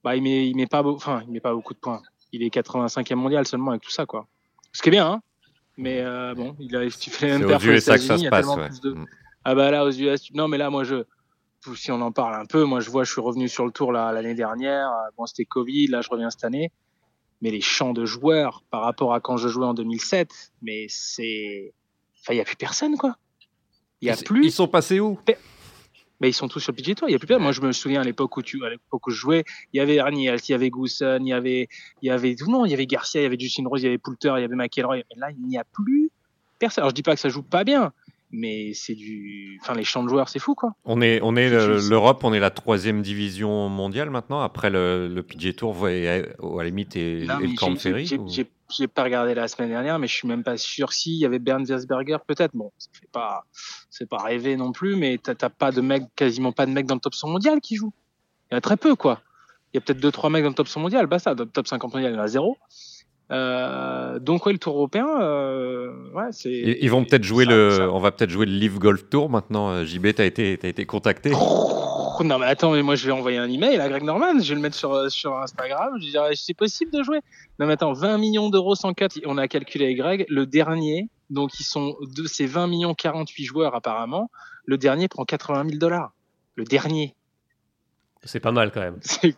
bah 0.03 0.17
il 0.17 0.23
met 0.23 0.49
il 0.49 0.57
met 0.57 0.67
pas, 0.67 0.83
enfin 0.83 1.23
il 1.25 1.31
met 1.31 1.41
pas 1.41 1.55
beaucoup 1.55 1.75
de 1.75 1.79
points 1.79 2.03
il 2.33 2.43
est 2.43 2.55
85e 2.55 3.15
mondial 3.15 3.47
seulement 3.47 3.71
avec 3.71 3.83
tout 3.83 3.91
ça, 3.91 4.07
quoi. 4.07 4.27
Ce 4.73 4.83
qui 4.83 4.89
est 4.89 4.93
bien, 4.93 5.07
hein. 5.07 5.23
Mais 5.77 6.01
euh, 6.01 6.35
bon, 6.35 6.55
il 6.59 6.75
a, 6.77 6.89
tu 6.91 7.11
fais 7.11 7.39
même 7.39 7.45
aux 7.45 7.59
USA 7.59 7.97
que 7.97 8.03
ça 8.03 8.19
se 8.19 8.29
passe, 8.29 8.47
ouais. 8.47 8.69
de... 8.83 8.91
Mm. 8.91 9.07
Ah 9.45 9.55
bah 9.55 9.71
là, 9.71 9.85
aux 9.85 9.91
US, 9.91 10.33
non, 10.35 10.49
mais 10.49 10.59
là, 10.59 10.71
moi, 10.71 10.85
je, 10.85 11.05
si 11.75 11.91
on 11.91 12.01
en 12.01 12.13
parle 12.13 12.35
un 12.35 12.47
peu, 12.47 12.65
moi, 12.65 12.81
je 12.81 12.91
vois, 12.91 13.05
je 13.05 13.13
suis 13.13 13.21
revenu 13.21 13.49
sur 13.49 13.65
le 13.65 13.73
tour 13.73 13.93
l'année 13.93 14.35
dernière. 14.35 14.91
Bon, 15.17 15.27
c'était 15.27 15.45
Covid, 15.45 15.89
là, 15.89 16.01
je 16.01 16.09
reviens 16.11 16.31
cette 16.31 16.45
année. 16.45 16.71
Mais 17.41 17.51
les 17.51 17.61
champs 17.61 17.93
de 17.93 18.05
joueurs 18.05 18.63
par 18.71 18.83
rapport 18.83 19.15
à 19.15 19.21
quand 19.21 19.37
je 19.37 19.49
jouais 19.49 19.67
en 19.67 19.75
2007, 19.75 20.53
mais 20.63 20.87
c'est, 20.89 21.75
enfin, 22.21 22.35
il 22.35 22.37
y 22.37 22.41
a 22.41 22.45
plus 22.45 22.57
personne, 22.57 22.97
quoi. 22.97 23.17
Il 24.01 24.09
y 24.09 24.11
a 24.11 24.17
plus. 24.17 24.47
Ils 24.47 24.53
sont 24.53 24.69
passés 24.69 25.01
où? 25.01 25.19
Mais 26.23 26.31
ils 26.31 26.35
sont 26.35 26.47
tous 26.47 26.61
sur 26.61 26.71
le 26.71 26.77
PG 26.77 26.95
Tour. 26.95 27.09
Il 27.09 27.13
y 27.13 27.17
a 27.17 27.19
plus 27.19 27.27
personne. 27.27 27.43
Moi, 27.43 27.51
je 27.51 27.61
me 27.61 27.73
souviens 27.73 28.01
à 28.01 28.05
l'époque 28.05 28.37
où 28.37 28.43
tu, 28.43 28.65
à 28.65 28.71
l'époque 28.71 29.05
où 29.09 29.11
je 29.11 29.17
jouais, 29.17 29.45
il 29.73 29.79
y 29.79 29.81
avait 29.81 29.99
Arniel, 29.99 30.39
il 30.49 30.53
y 30.53 30.55
avait 30.55 30.71
Goosen, 30.71 31.27
il 31.27 31.31
y 31.31 31.33
avait, 31.33 31.69
il 32.01 32.07
y 32.07 32.11
avait 32.11 32.37
tout 32.37 32.47
le 32.47 32.53
monde. 32.53 32.69
Il 32.69 32.71
y 32.71 32.75
avait 32.75 32.87
Garcia, 32.87 33.21
il 33.21 33.25
y 33.25 33.27
avait 33.27 33.39
Justin 33.39 33.65
Rose, 33.67 33.83
il 33.83 33.87
y 33.87 33.89
avait 33.89 33.99
Poulter, 33.99 34.33
il 34.37 34.43
y 34.43 34.45
avait 34.45 34.55
McElroy. 34.55 34.99
Mais 34.99 35.17
là, 35.17 35.31
il 35.33 35.45
n'y 35.45 35.59
a 35.59 35.65
plus 35.65 36.11
personne. 36.61 36.83
Alors, 36.83 36.91
je 36.91 36.95
dis 36.95 37.03
pas 37.03 37.15
que 37.15 37.21
ça 37.21 37.29
joue 37.29 37.43
pas 37.43 37.65
bien, 37.65 37.93
mais 38.31 38.73
c'est 38.73 38.95
du, 38.95 39.59
enfin, 39.63 39.75
les 39.75 39.83
champs 39.83 40.05
de 40.05 40.09
joueurs, 40.09 40.29
c'est 40.29 40.39
fou, 40.39 40.55
quoi. 40.55 40.75
On 40.85 41.03
est, 41.03 41.19
on 41.25 41.35
est 41.35 41.51
l'Europe, 41.51 42.23
on 42.23 42.33
est 42.33 42.41
la 42.41 42.51
troisième 42.51 43.03
division 43.03 43.69
mondiale 43.69 44.11
maintenant 44.11 44.43
après 44.43 44.71
le, 44.71 45.09
le 45.09 45.23
PG 45.25 45.55
Tour, 45.55 45.87
à 45.87 45.91
la 45.91 46.65
limite 46.65 46.95
et, 46.95 47.27
le 47.27 47.57
Camp 47.57 47.75
Ferry 47.75 48.07
j'ai 48.07 48.47
pas 48.95 49.05
regardé 49.05 49.35
la 49.35 49.49
semaine 49.49 49.71
dernière, 49.71 49.99
mais 49.99 50.07
je 50.07 50.15
suis 50.15 50.29
même 50.29 50.43
pas 50.43 50.57
sûr 50.57 50.93
s'il 50.93 51.15
y 51.15 51.25
avait 51.25 51.39
Bernd 51.39 51.69
Wiesberger, 51.69 52.19
peut-être. 52.27 52.55
Bon, 52.55 52.71
ça 52.79 52.89
fait 52.93 53.11
pas, 53.11 53.45
c'est 53.91 54.09
pas 54.09 54.23
rêver 54.23 54.57
non 54.57 54.73
plus, 54.73 54.97
mais 54.97 55.19
t'as 55.19 55.35
pas 55.49 55.73
de 55.73 55.81
mec, 55.81 56.05
quasiment 56.17 56.53
pas 56.53 56.67
de 56.67 56.73
mecs 56.73 56.87
dans 56.87 56.95
le 56.95 57.01
top 57.01 57.15
100 57.15 57.29
mondial 57.29 57.61
qui 57.61 57.77
jouent. 57.77 57.93
Il 58.51 58.55
y 58.55 58.57
en 58.57 58.59
a 58.59 58.61
très 58.61 58.77
peu, 58.77 58.95
quoi. 58.95 59.21
Il 59.73 59.77
y 59.77 59.79
a 59.79 59.81
peut-être 59.81 60.01
deux, 60.01 60.13
trois 60.13 60.31
mecs 60.31 60.43
dans 60.43 60.51
le 60.51 60.55
top 60.55 60.69
100 60.69 60.81
mondial, 60.81 61.07
bah 61.07 61.19
ça, 61.19 61.35
dans 61.35 61.45
le 61.45 61.51
top 61.51 61.67
50 61.67 61.95
mondial, 61.95 62.13
il 62.13 62.17
y 62.17 62.19
en 62.19 62.23
a 62.23 62.29
zéro. 62.29 62.59
Euh, 63.31 64.19
donc 64.19 64.45
ouais, 64.45 64.53
le 64.53 64.59
Tour 64.59 64.75
européen, 64.77 65.09
euh, 65.21 65.91
ouais, 66.13 66.27
c'est. 66.33 66.51
Ils, 66.51 66.91
vont 66.91 67.05
peut-être 67.05 67.25
jouer 67.25 67.47
le, 67.47 67.89
on 67.91 67.99
va 67.99 68.13
peut-être 68.13 68.31
jouer 68.31 68.45
le 68.45 68.53
Live 68.53 68.79
Golf 68.79 69.09
Tour 69.09 69.31
maintenant. 69.31 69.71
Euh, 69.71 69.85
JB, 69.87 70.09
t'as 70.15 70.27
été, 70.27 70.59
as 70.63 70.69
été 70.69 70.85
contacté. 70.85 71.33
Non 72.25 72.39
mais 72.39 72.47
attends, 72.47 72.73
mais 72.73 72.83
moi 72.83 72.95
je 72.95 73.07
vais 73.07 73.13
envoyer 73.13 73.39
un 73.39 73.51
email 73.51 73.79
à 73.81 73.89
Greg 73.89 74.03
Norman, 74.03 74.41
je 74.41 74.49
vais 74.49 74.55
le 74.55 74.61
mettre 74.61 74.77
sur 74.77 75.11
sur 75.11 75.37
Instagram. 75.39 75.95
Je 76.01 76.09
dirais, 76.09 76.33
c'est 76.35 76.55
possible 76.55 76.91
de 76.91 77.03
jouer? 77.03 77.21
Non 77.59 77.67
mais 77.67 77.75
attends, 77.75 77.93
20 77.93 78.19
millions 78.19 78.51
d'euros 78.51 78.75
104, 78.75 79.21
on 79.27 79.39
a 79.39 79.49
calculé 79.49 79.87
avec 79.87 79.97
Greg. 79.99 80.27
Le 80.29 80.47
dernier, 80.47 81.09
donc 81.31 81.59
ils 81.61 81.65
sont 81.65 81.97
de 82.01 82.27
ces 82.27 82.47
20 82.47 82.67
millions 82.67 82.95
48 82.95 83.45
joueurs 83.45 83.75
apparemment. 83.75 84.31
Le 84.65 84.79
dernier 84.79 85.09
prend 85.09 85.25
80 85.25 85.65
000 85.67 85.79
dollars. 85.79 86.13
Le 86.55 86.65
dernier. 86.65 87.15
C'est 88.25 88.41
pas 88.41 88.53
mal 88.53 88.71
quand 88.71 88.81
même. 88.81 89.01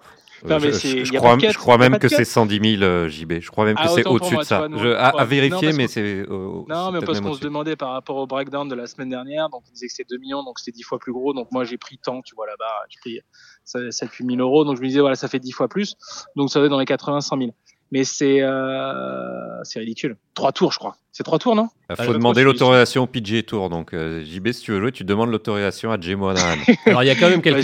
je, 0.44 1.56
crois, 1.56 1.78
même 1.78 1.98
que 1.98 2.08
c'est 2.08 2.24
110 2.24 2.78
000 2.78 3.08
JB. 3.08 3.40
Je 3.40 3.50
crois 3.50 3.64
même 3.64 3.76
que 3.76 3.82
ah, 3.84 3.88
c'est 3.88 4.06
au-dessus 4.06 4.36
de 4.36 4.42
ça. 4.42 4.66
à, 4.98 5.24
vérifier, 5.24 5.72
mais 5.72 5.88
c'est. 5.88 6.02
Euh, 6.02 6.64
non, 6.68 6.92
mais 6.92 7.00
parce 7.00 7.20
qu'on 7.20 7.34
se 7.34 7.40
demandait 7.40 7.76
par 7.76 7.92
rapport 7.92 8.16
au 8.16 8.26
breakdown 8.26 8.68
de 8.68 8.74
la 8.74 8.86
semaine 8.86 9.08
dernière, 9.10 9.48
donc 9.48 9.62
on 9.68 9.72
disait 9.72 9.86
que 9.86 9.92
c'est 9.94 10.08
2 10.08 10.18
millions, 10.18 10.42
donc 10.42 10.58
c'était 10.58 10.76
10 10.76 10.82
fois 10.82 10.98
plus 10.98 11.12
gros. 11.12 11.32
Donc 11.32 11.48
moi 11.50 11.64
j'ai 11.64 11.78
pris 11.78 11.98
tant, 11.98 12.22
tu 12.22 12.34
vois 12.34 12.46
là-bas, 12.46 12.72
j'ai 12.88 12.98
pris 13.00 13.20
7-8 13.66 14.36
000 14.36 14.40
euros. 14.40 14.64
Donc 14.64 14.76
je 14.76 14.82
me 14.82 14.86
disais, 14.86 15.00
voilà, 15.00 15.16
ça 15.16 15.28
fait 15.28 15.38
10 15.40 15.52
fois 15.52 15.68
plus. 15.68 15.96
Donc 16.36 16.50
ça 16.50 16.60
va 16.60 16.66
être 16.66 16.70
dans 16.70 16.78
les 16.78 16.84
80-100 16.84 17.38
000 17.38 17.50
mais 17.94 18.02
c'est 18.02 18.42
euh, 18.42 19.62
c'est 19.62 19.78
ridicule. 19.78 20.16
Trois 20.34 20.50
tours, 20.50 20.72
je 20.72 20.80
crois. 20.80 20.96
C'est 21.12 21.22
trois 21.22 21.38
tours, 21.38 21.54
non? 21.54 21.68
Il 21.88 22.04
faut 22.04 22.12
demander 22.12 22.42
l'autorisation 22.42 23.04
au 23.04 23.06
PGA 23.06 23.44
Tour. 23.44 23.70
Donc, 23.70 23.94
euh, 23.94 24.24
JB, 24.24 24.50
si 24.50 24.62
tu 24.62 24.72
veux 24.72 24.80
jouer, 24.80 24.90
tu 24.90 25.04
demandes 25.04 25.30
l'autorisation 25.30 25.92
à 25.92 26.00
Jay 26.00 26.16
Monahan. 26.16 26.56
Alors, 26.86 27.04
il 27.04 27.06
y 27.06 27.10
a 27.10 27.14
quand 27.14 27.30
même 27.30 27.40
quelques, 27.40 27.62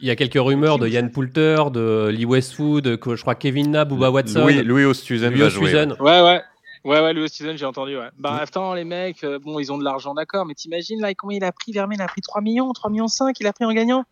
il 0.00 0.06
y 0.06 0.10
a 0.10 0.14
quelques 0.14 0.38
rumeurs 0.40 0.78
de 0.78 0.86
Yann 0.86 1.10
Poulter, 1.10 1.72
de 1.72 2.06
Lee 2.06 2.24
Westwood, 2.24 3.00
je 3.04 3.20
crois 3.20 3.34
Kevin 3.34 3.72
Na, 3.72 3.84
Bubba 3.84 4.12
Watson. 4.12 4.42
Louis, 4.42 4.62
Louis 4.62 4.84
Oosthuizen 4.84 5.34
va 5.34 5.48
jouer. 5.48 5.74
Ouais, 5.74 6.22
ouais. 6.22 6.40
Ouais, 6.84 7.00
ouais, 7.00 7.12
Louis 7.12 7.24
Oosthuizen, 7.24 7.58
j'ai 7.58 7.66
entendu, 7.66 7.98
ouais. 7.98 8.10
Bah, 8.16 8.38
attends, 8.40 8.74
les 8.74 8.84
mecs, 8.84 9.24
euh, 9.24 9.40
bon, 9.40 9.58
ils 9.58 9.72
ont 9.72 9.78
de 9.78 9.82
l'argent, 9.82 10.14
d'accord, 10.14 10.46
mais 10.46 10.54
t'imagines, 10.54 11.00
là, 11.00 11.12
combien 11.14 11.38
il 11.38 11.44
a 11.44 11.50
pris, 11.50 11.72
Vermeer, 11.72 11.96
il 11.96 12.02
a 12.02 12.06
pris 12.06 12.20
3 12.20 12.42
millions, 12.42 12.72
3 12.72 12.90
millions 12.90 13.08
5, 13.08 13.34
il 13.40 13.46
a 13.48 13.52
pris 13.52 13.64
en 13.64 13.72
gagnant? 13.72 14.04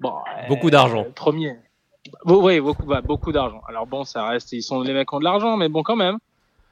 Bon, 0.00 0.14
Beaucoup 0.48 0.70
d'argent. 0.70 1.06
Premier. 1.14 1.56
Oui, 2.24 2.60
beaucoup, 2.60 2.86
bah, 2.86 3.00
beaucoup 3.00 3.32
d'argent. 3.32 3.62
Alors 3.68 3.86
bon, 3.86 4.04
ça 4.04 4.26
reste, 4.26 4.52
ils 4.52 4.62
sont 4.62 4.80
les 4.82 4.92
mecs 4.92 5.08
qui 5.08 5.14
ont 5.14 5.18
de 5.18 5.24
l'argent, 5.24 5.56
mais 5.56 5.68
bon, 5.68 5.82
quand 5.82 5.96
même. 5.96 6.18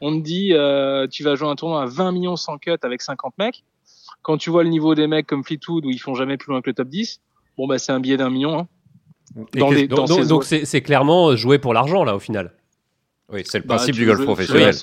On 0.00 0.12
te 0.12 0.22
dit, 0.22 0.52
euh, 0.52 1.06
tu 1.06 1.22
vas 1.22 1.34
jouer 1.34 1.48
un 1.48 1.56
tournoi 1.56 1.82
à 1.82 1.86
20 1.86 2.12
millions 2.12 2.36
sans 2.36 2.58
cut 2.58 2.76
avec 2.82 3.00
50 3.00 3.34
mecs. 3.38 3.64
Quand 4.22 4.36
tu 4.36 4.50
vois 4.50 4.62
le 4.62 4.68
niveau 4.68 4.94
des 4.94 5.06
mecs 5.06 5.26
comme 5.26 5.44
Fleetwood 5.44 5.86
où 5.86 5.90
ils 5.90 6.00
font 6.00 6.14
jamais 6.14 6.36
plus 6.36 6.50
loin 6.50 6.60
que 6.60 6.68
le 6.68 6.74
top 6.74 6.88
10, 6.88 7.20
bon, 7.56 7.66
bah, 7.66 7.78
c'est 7.78 7.92
un 7.92 8.00
billet 8.00 8.16
d'un 8.16 8.30
million. 8.30 8.58
Hein. 8.58 8.66
donc 9.54 10.44
c'est 10.44 10.82
clairement 10.82 11.34
jouer 11.36 11.58
pour 11.58 11.74
l'argent 11.74 12.04
là 12.04 12.14
au 12.14 12.20
final. 12.20 12.52
Oui, 13.32 13.42
c'est 13.44 13.58
le 13.58 13.64
bah, 13.64 13.76
principe 13.76 13.96
du 13.96 14.06
golf 14.06 14.22
professionnel. 14.24 14.74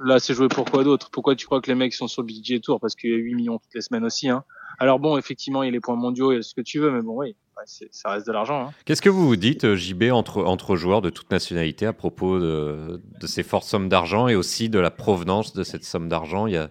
Là, 0.00 0.20
c'est 0.20 0.32
jouer 0.32 0.48
pour 0.48 0.64
quoi 0.64 0.84
d'autre? 0.84 1.10
Pourquoi 1.10 1.34
tu 1.34 1.46
crois 1.46 1.60
que 1.60 1.68
les 1.68 1.74
mecs 1.74 1.92
sont 1.92 2.06
sur 2.06 2.22
le 2.22 2.26
budget 2.26 2.60
Tour? 2.60 2.78
Parce 2.78 2.94
qu'il 2.94 3.10
y 3.10 3.14
a 3.14 3.16
8 3.16 3.34
millions 3.34 3.58
toutes 3.58 3.74
les 3.74 3.80
semaines 3.80 4.04
aussi. 4.04 4.28
Hein. 4.28 4.44
Alors 4.78 5.00
bon, 5.00 5.18
effectivement, 5.18 5.62
il 5.62 5.66
y 5.66 5.68
a 5.70 5.72
les 5.72 5.80
points 5.80 5.96
mondiaux, 5.96 6.32
et 6.32 6.42
ce 6.42 6.54
que 6.54 6.60
tu 6.60 6.78
veux, 6.78 6.92
mais 6.92 7.02
bon, 7.02 7.16
oui, 7.16 7.34
ça 7.66 8.10
reste 8.10 8.26
de 8.26 8.32
l'argent. 8.32 8.68
Hein. 8.68 8.72
Qu'est-ce 8.84 9.02
que 9.02 9.08
vous 9.08 9.26
vous 9.26 9.36
dites, 9.36 9.64
euh, 9.64 9.76
JB, 9.76 10.04
entre, 10.12 10.44
entre 10.44 10.76
joueurs 10.76 11.02
de 11.02 11.10
toute 11.10 11.30
nationalité 11.30 11.86
à 11.86 11.92
propos 11.92 12.38
de, 12.38 13.00
de 13.20 13.26
ces 13.26 13.42
fortes 13.42 13.64
sommes 13.64 13.88
d'argent 13.88 14.28
et 14.28 14.34
aussi 14.34 14.68
de 14.68 14.78
la 14.78 14.90
provenance 14.90 15.52
de 15.52 15.62
cette 15.62 15.84
somme 15.84 16.08
d'argent? 16.08 16.46
Il 16.46 16.54
y 16.54 16.56
a... 16.56 16.70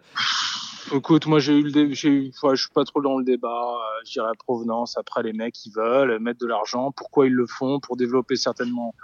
Écoute, 0.94 1.26
moi 1.26 1.40
j'ai 1.40 1.54
eu 1.54 1.64
le 1.64 1.82
eu, 1.82 1.96
je 1.96 2.56
suis 2.56 2.70
pas 2.74 2.86
trop 2.86 3.02
dans 3.02 3.18
le 3.18 3.26
débat. 3.26 3.50
Euh, 3.50 4.02
je 4.06 4.14
dirais 4.14 4.32
provenance. 4.40 4.98
Après, 4.98 5.22
les 5.22 5.34
mecs, 5.34 5.66
ils 5.66 5.72
veulent 5.72 6.20
mettre 6.20 6.40
de 6.40 6.48
l'argent. 6.48 6.92
Pourquoi 6.92 7.28
ils 7.28 7.34
le 7.34 7.46
font? 7.46 7.80
Pour 7.80 7.98
développer 7.98 8.38
certainement 8.38 8.96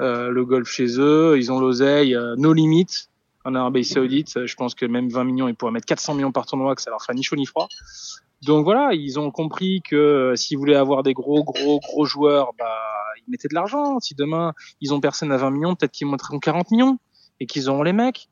euh, 0.00 0.30
le 0.30 0.44
golf 0.44 0.68
chez 0.68 0.98
eux. 0.98 1.38
Ils 1.38 1.50
ont 1.50 1.60
l'oseille, 1.60 2.14
euh, 2.14 2.34
nos 2.36 2.52
limites 2.52 3.08
en 3.44 3.54
Arabie 3.54 3.84
Saoudite. 3.84 4.44
Je 4.44 4.54
pense 4.54 4.74
que 4.74 4.84
même 4.84 5.08
20 5.08 5.24
millions, 5.24 5.48
ils 5.48 5.54
pourraient 5.54 5.72
mettre 5.72 5.86
400 5.86 6.14
millions 6.14 6.32
par 6.32 6.44
tournoi, 6.46 6.74
que 6.74 6.82
ça 6.82 6.90
leur 6.90 7.00
fera 7.00 7.14
ni 7.14 7.22
chaud 7.22 7.36
ni 7.36 7.46
froid. 7.46 7.68
Donc 8.44 8.64
voilà, 8.64 8.92
ils 8.92 9.18
ont 9.18 9.30
compris 9.30 9.80
que 9.82 9.96
euh, 9.96 10.36
s'ils 10.36 10.58
voulaient 10.58 10.76
avoir 10.76 11.02
des 11.02 11.14
gros, 11.14 11.42
gros, 11.44 11.80
gros 11.80 12.04
joueurs, 12.04 12.52
bah, 12.58 12.78
ils 13.26 13.30
mettaient 13.30 13.48
de 13.48 13.54
l'argent. 13.54 14.00
Si 14.00 14.14
demain, 14.14 14.52
ils 14.80 14.92
ont 14.92 15.00
personne 15.00 15.32
à 15.32 15.36
20 15.36 15.50
millions, 15.50 15.74
peut-être 15.74 15.92
qu'ils 15.92 16.06
monteront 16.06 16.38
40 16.38 16.70
millions 16.70 16.98
et 17.40 17.46
qu'ils 17.46 17.70
auront 17.70 17.82
les 17.82 17.92
mecs. 17.92 18.28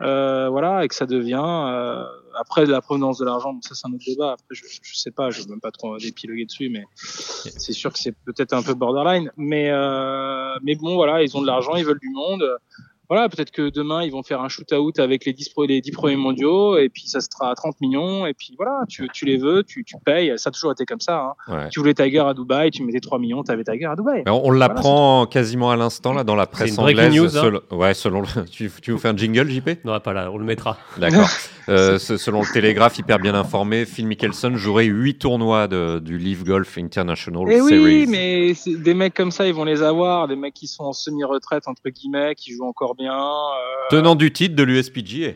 Euh, 0.00 0.48
voilà, 0.48 0.84
et 0.84 0.88
que 0.88 0.96
ça 0.96 1.06
devient 1.06 1.44
euh, 1.44 2.04
après 2.36 2.66
la 2.66 2.80
provenance 2.80 3.18
de 3.18 3.24
l'argent. 3.24 3.56
ça 3.60 3.76
c'est 3.76 3.86
un 3.86 3.92
autre 3.92 4.04
débat. 4.04 4.32
Après, 4.32 4.46
je, 4.50 4.64
je 4.82 4.96
sais 4.96 5.12
pas, 5.12 5.30
je 5.30 5.42
veux 5.42 5.48
même 5.48 5.60
pas 5.60 5.70
trop 5.70 5.96
épiloguer 5.98 6.44
dessus, 6.44 6.70
mais 6.70 6.84
c'est 6.94 7.72
sûr 7.72 7.92
que 7.92 8.00
c'est 8.00 8.16
peut-être 8.24 8.52
un 8.52 8.62
peu 8.62 8.74
borderline. 8.74 9.30
Mais 9.36 9.70
euh, 9.70 10.54
mais 10.62 10.74
bon, 10.74 10.96
voilà, 10.96 11.22
ils 11.22 11.36
ont 11.36 11.40
de 11.40 11.46
l'argent, 11.46 11.76
ils 11.76 11.84
veulent 11.84 12.00
du 12.00 12.10
monde 12.10 12.42
voilà, 13.12 13.28
peut-être 13.28 13.50
que 13.50 13.68
demain 13.68 14.02
ils 14.02 14.10
vont 14.10 14.22
faire 14.22 14.40
un 14.40 14.48
shoot-out 14.48 14.98
avec 14.98 15.26
les 15.26 15.34
10, 15.34 15.50
les 15.68 15.82
10 15.82 15.90
premiers 15.90 16.16
mondiaux 16.16 16.78
et 16.78 16.88
puis 16.88 17.02
ça 17.06 17.20
sera 17.20 17.50
à 17.50 17.54
30 17.54 17.78
millions 17.82 18.24
et 18.24 18.32
puis 18.32 18.54
voilà, 18.56 18.84
tu, 18.88 19.06
tu 19.12 19.26
les 19.26 19.36
veux, 19.36 19.64
tu, 19.64 19.84
tu 19.84 19.96
payes. 20.02 20.32
Ça 20.38 20.48
a 20.48 20.50
toujours 20.50 20.72
été 20.72 20.86
comme 20.86 21.00
ça. 21.00 21.34
Hein. 21.46 21.68
Tu 21.70 21.78
voulais 21.78 21.92
Tiger 21.92 22.20
à 22.20 22.32
Dubaï, 22.32 22.70
tu 22.70 22.82
mettais 22.82 23.00
3 23.00 23.18
millions, 23.18 23.42
tu 23.42 23.52
avais 23.52 23.64
Tiger 23.64 23.84
à 23.84 23.96
Dubaï. 23.96 24.24
on, 24.26 24.50
l'apprend 24.50 25.26
quasiment 25.26 25.70
à 25.70 25.76
l'instant 25.76 26.14
là 26.14 26.24
dans 26.24 26.36
la 26.36 26.46
presse 26.46 26.78
anglaise. 26.78 27.14
News, 27.14 27.36
hein. 27.36 27.60
Ouais, 27.70 27.92
selon 27.92 28.22
tu, 28.50 28.70
tu 28.80 28.92
vous 28.92 28.98
fais 28.98 29.08
un 29.08 29.16
jingle, 29.16 29.46
JP 29.46 29.84
Non, 29.84 30.00
pas 30.00 30.14
là, 30.14 30.30
on 30.32 30.38
le 30.38 30.46
mettra. 30.46 30.78
D'accord. 30.96 31.28
euh, 31.68 31.98
selon 31.98 32.40
le 32.40 32.50
Télégraphe, 32.50 32.98
hyper 32.98 33.18
bien 33.18 33.34
informé, 33.34 33.84
Phil 33.84 34.06
Mickelson 34.06 34.56
jouerait 34.56 34.86
8 34.86 35.18
tournois 35.18 35.68
de, 35.68 35.98
du 35.98 36.16
Live 36.16 36.44
Golf 36.44 36.78
International 36.78 37.52
et 37.52 37.56
eh 37.56 37.58
Series. 37.58 37.82
Oui, 37.82 38.06
mais 38.08 38.54
des 38.66 38.94
mecs 38.94 39.12
comme 39.12 39.30
ça, 39.30 39.46
ils 39.46 39.52
vont 39.52 39.64
les 39.64 39.82
avoir. 39.82 40.28
Des 40.28 40.36
mecs 40.36 40.54
qui 40.54 40.66
sont 40.66 40.84
en 40.84 40.94
semi-retraite 40.94 41.68
entre 41.68 41.90
guillemets, 41.90 42.34
qui 42.34 42.52
jouent 42.52 42.66
encore 42.66 42.94
bien. 42.94 43.01
Euh, 43.10 43.88
Tenant 43.90 44.14
du 44.14 44.32
titre 44.32 44.54
de 44.54 44.62
l'USPGA. 44.62 45.32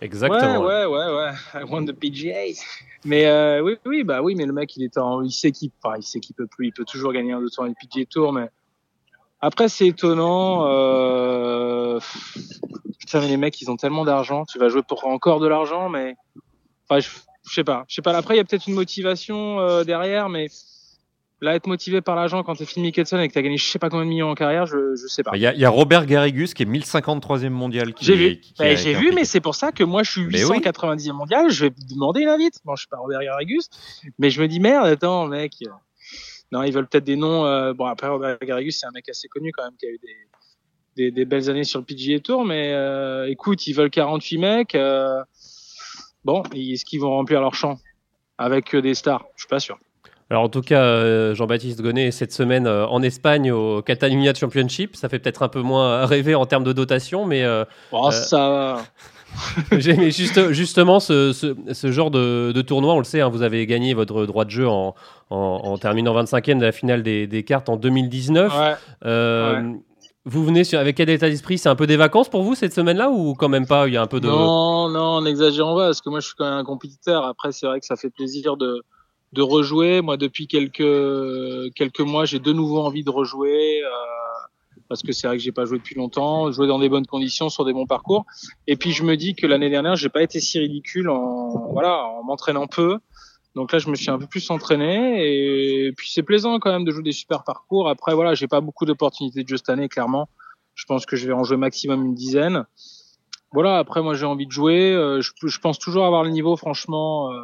Exactement. 0.00 0.60
Ouais, 0.60 0.84
ouais, 0.84 1.06
ouais, 1.06 1.14
ouais. 1.14 1.60
I 1.60 1.64
won 1.64 1.84
the 1.84 1.92
PGA. 1.92 2.58
Mais 3.04 3.26
euh, 3.26 3.60
oui, 3.60 3.76
oui, 3.84 4.04
bah 4.04 4.22
oui, 4.22 4.34
mais 4.34 4.46
le 4.46 4.52
mec, 4.52 4.76
il 4.76 4.84
est 4.84 4.98
en, 4.98 5.22
il 5.22 5.32
sait 5.32 5.52
qu'il, 5.52 5.70
enfin, 5.82 5.96
il 5.96 6.02
sait 6.02 6.20
qu'il 6.20 6.34
peut 6.34 6.46
plus, 6.46 6.68
il 6.68 6.72
peut 6.72 6.84
toujours 6.84 7.12
gagner 7.12 7.32
un 7.32 7.40
deux 7.40 7.50
tours 7.50 7.66
du 7.66 7.74
PGA 7.74 8.06
Tour, 8.06 8.32
mais 8.32 8.48
après 9.40 9.68
c'est 9.68 9.88
étonnant. 9.88 10.66
Euh... 10.66 11.98
Putain, 12.98 13.20
mais 13.20 13.28
les 13.28 13.36
mecs, 13.36 13.60
ils 13.60 13.70
ont 13.70 13.76
tellement 13.76 14.04
d'argent. 14.04 14.44
Tu 14.44 14.58
vas 14.58 14.68
jouer 14.68 14.82
pour 14.82 15.06
encore 15.06 15.40
de 15.40 15.48
l'argent, 15.48 15.88
mais 15.88 16.14
enfin, 16.88 17.00
je, 17.00 17.08
je 17.48 17.54
sais 17.54 17.64
pas, 17.64 17.84
je 17.88 17.96
sais 17.96 18.02
pas. 18.02 18.16
Après, 18.16 18.34
il 18.34 18.38
y 18.38 18.40
a 18.40 18.44
peut-être 18.44 18.66
une 18.66 18.74
motivation 18.74 19.60
euh, 19.60 19.84
derrière, 19.84 20.28
mais 20.28 20.46
Là, 21.42 21.56
être 21.56 21.66
motivé 21.66 22.00
par 22.00 22.14
l'argent 22.14 22.44
quand 22.44 22.54
t'es 22.54 22.64
Phil 22.64 22.84
Mickelson 22.84 23.18
et 23.18 23.26
que 23.26 23.34
t'as 23.34 23.42
gagné 23.42 23.56
je 23.56 23.66
sais 23.66 23.80
pas 23.80 23.90
combien 23.90 24.04
de 24.04 24.10
millions 24.10 24.30
en 24.30 24.36
carrière, 24.36 24.64
je, 24.64 24.94
je 24.94 25.08
sais 25.08 25.24
pas. 25.24 25.32
Il 25.34 25.40
y, 25.40 25.42
y, 25.42 25.64
a 25.64 25.70
Robert 25.70 26.06
Garrigus 26.06 26.54
qui 26.54 26.62
est 26.62 26.66
1053e 26.66 27.48
mondial. 27.48 27.92
J'ai 28.00 28.14
vu, 28.14 28.40
bah, 28.56 28.76
j'ai 28.76 28.94
vu, 28.94 29.10
mais 29.12 29.24
c'est 29.24 29.40
pour 29.40 29.56
ça 29.56 29.72
que 29.72 29.82
moi 29.82 30.04
je 30.04 30.12
suis 30.12 30.22
890e 30.22 31.12
mondial. 31.12 31.50
Je 31.50 31.64
vais 31.64 31.72
demander 31.90 32.20
une 32.20 32.28
invite. 32.28 32.60
Bon, 32.64 32.76
je 32.76 32.82
suis 32.82 32.88
pas 32.88 32.98
Robert 32.98 33.20
Garrigus, 33.22 33.68
mais 34.20 34.30
je 34.30 34.40
me 34.40 34.46
dis 34.46 34.60
merde, 34.60 34.86
attends, 34.86 35.26
mec. 35.26 35.54
Non, 36.52 36.62
ils 36.62 36.72
veulent 36.72 36.86
peut-être 36.86 37.02
des 37.02 37.16
noms. 37.16 37.44
Euh... 37.44 37.72
Bon, 37.72 37.86
après 37.86 38.06
Robert 38.06 38.38
Garrigus, 38.38 38.78
c'est 38.78 38.86
un 38.86 38.92
mec 38.94 39.08
assez 39.08 39.26
connu 39.26 39.50
quand 39.50 39.64
même 39.64 39.74
qui 39.76 39.86
a 39.86 39.88
eu 39.88 39.98
des, 39.98 40.16
des, 40.94 41.10
des 41.10 41.24
belles 41.24 41.50
années 41.50 41.64
sur 41.64 41.80
le 41.80 41.84
PGA 41.84 42.20
Tour, 42.20 42.44
mais 42.44 42.72
euh, 42.72 43.28
écoute, 43.28 43.66
ils 43.66 43.72
veulent 43.72 43.90
48 43.90 44.38
mecs. 44.38 44.74
Euh... 44.76 45.24
Bon, 46.24 46.44
est-ce 46.54 46.84
qu'ils 46.84 47.00
vont 47.00 47.10
remplir 47.10 47.40
leur 47.40 47.56
champ 47.56 47.80
avec 48.38 48.76
des 48.76 48.94
stars? 48.94 49.24
Je 49.34 49.42
suis 49.42 49.48
pas 49.48 49.58
sûr. 49.58 49.76
Alors 50.32 50.44
en 50.44 50.48
tout 50.48 50.62
cas, 50.62 50.80
euh, 50.80 51.34
Jean-Baptiste 51.34 51.82
Gonnet 51.82 52.10
cette 52.10 52.32
semaine 52.32 52.66
euh, 52.66 52.86
en 52.86 53.02
Espagne 53.02 53.52
au 53.52 53.82
Catalunya 53.82 54.32
Championship. 54.32 54.96
Ça 54.96 55.10
fait 55.10 55.18
peut-être 55.18 55.42
un 55.42 55.48
peu 55.48 55.60
moins 55.60 56.06
rêver 56.06 56.34
en 56.34 56.46
termes 56.46 56.64
de 56.64 56.72
dotation, 56.72 57.26
mais 57.26 57.44
euh, 57.44 57.66
oh, 57.92 58.10
ça. 58.10 58.78
mais 59.70 60.10
juste, 60.10 60.52
justement, 60.52 61.00
ce, 61.00 61.32
ce, 61.34 61.92
genre 61.92 62.10
de, 62.10 62.62
tournoi, 62.62 62.94
on 62.94 62.98
le 62.98 63.04
sait, 63.04 63.20
hein, 63.20 63.28
vous 63.28 63.42
avez 63.42 63.66
gagné 63.66 63.92
votre 63.92 64.24
droit 64.24 64.46
de 64.46 64.50
jeu 64.50 64.66
en, 64.66 64.94
en, 65.28 65.76
terminant 65.76 66.14
25e 66.14 66.56
de 66.56 66.64
la 66.64 66.72
finale 66.72 67.02
des, 67.02 67.26
des 67.26 67.42
cartes 67.42 67.68
en 67.68 67.76
2019. 67.76 68.78
Vous 70.24 70.44
venez 70.44 70.64
sur, 70.64 70.78
avec 70.78 70.96
quel 70.96 71.10
état 71.10 71.28
d'esprit? 71.28 71.58
C'est 71.58 71.68
un 71.68 71.74
peu 71.74 71.86
des 71.86 71.96
vacances 71.96 72.30
pour 72.30 72.42
vous 72.42 72.54
cette 72.54 72.72
semaine-là 72.72 73.10
ou 73.10 73.34
quand 73.34 73.50
même 73.50 73.66
pas? 73.66 73.86
Il 73.86 73.92
y 73.92 73.96
a 73.98 74.02
un 74.02 74.06
peu 74.06 74.20
de. 74.20 74.28
Non, 74.28 74.88
non, 74.88 75.20
n'exagérons 75.20 75.74
pas, 75.74 75.86
parce 75.86 76.00
que 76.00 76.08
moi 76.08 76.20
je 76.20 76.26
suis 76.26 76.36
quand 76.38 76.44
même 76.44 76.58
un 76.58 76.64
compétiteur. 76.64 77.26
Après, 77.26 77.52
c'est 77.52 77.66
vrai 77.66 77.80
que 77.80 77.86
ça 77.86 77.96
fait 77.96 78.08
plaisir 78.08 78.56
de, 78.56 78.82
de 79.32 79.42
rejouer. 79.42 80.00
Moi, 80.00 80.16
depuis 80.16 80.46
quelques 80.46 81.72
quelques 81.74 82.00
mois, 82.00 82.24
j'ai 82.24 82.38
de 82.38 82.52
nouveau 82.52 82.80
envie 82.80 83.04
de 83.04 83.10
rejouer 83.10 83.82
euh, 83.82 83.88
parce 84.88 85.02
que 85.02 85.12
c'est 85.12 85.26
vrai 85.26 85.36
que 85.38 85.42
j'ai 85.42 85.52
pas 85.52 85.64
joué 85.64 85.78
depuis 85.78 85.94
longtemps, 85.94 86.50
jouer 86.52 86.66
dans 86.66 86.78
des 86.78 86.88
bonnes 86.88 87.06
conditions 87.06 87.48
sur 87.48 87.64
des 87.64 87.72
bons 87.72 87.86
parcours. 87.86 88.26
Et 88.66 88.76
puis 88.76 88.92
je 88.92 89.04
me 89.04 89.16
dis 89.16 89.34
que 89.34 89.46
l'année 89.46 89.70
dernière, 89.70 89.96
j'ai 89.96 90.10
pas 90.10 90.22
été 90.22 90.40
si 90.40 90.58
ridicule 90.58 91.08
en 91.08 91.72
voilà 91.72 92.04
en 92.04 92.22
m'entraînant 92.22 92.66
peu. 92.66 92.98
Donc 93.54 93.72
là, 93.72 93.78
je 93.78 93.90
me 93.90 93.94
suis 93.94 94.10
un 94.10 94.18
peu 94.18 94.26
plus 94.26 94.50
entraîné 94.50 95.86
et 95.86 95.92
puis 95.92 96.10
c'est 96.10 96.22
plaisant 96.22 96.58
quand 96.58 96.72
même 96.72 96.84
de 96.84 96.90
jouer 96.90 97.02
des 97.02 97.12
super 97.12 97.44
parcours. 97.44 97.88
Après 97.88 98.14
voilà, 98.14 98.34
j'ai 98.34 98.48
pas 98.48 98.60
beaucoup 98.60 98.86
d'opportunités 98.86 99.42
de 99.42 99.48
jeu 99.48 99.56
cette 99.56 99.68
année, 99.68 99.88
clairement. 99.88 100.28
Je 100.74 100.86
pense 100.86 101.04
que 101.04 101.16
je 101.16 101.26
vais 101.26 101.34
en 101.34 101.44
jouer 101.44 101.58
maximum 101.58 102.04
une 102.04 102.14
dizaine. 102.14 102.64
Voilà. 103.52 103.78
Après, 103.78 104.02
moi, 104.02 104.14
j'ai 104.14 104.26
envie 104.26 104.46
de 104.46 104.52
jouer. 104.52 104.92
Euh, 104.92 105.20
je, 105.20 105.32
je, 105.44 105.58
pense 105.58 105.78
toujours 105.78 106.06
avoir 106.06 106.24
le 106.24 106.30
niveau, 106.30 106.56
franchement. 106.56 107.30
Euh, 107.30 107.36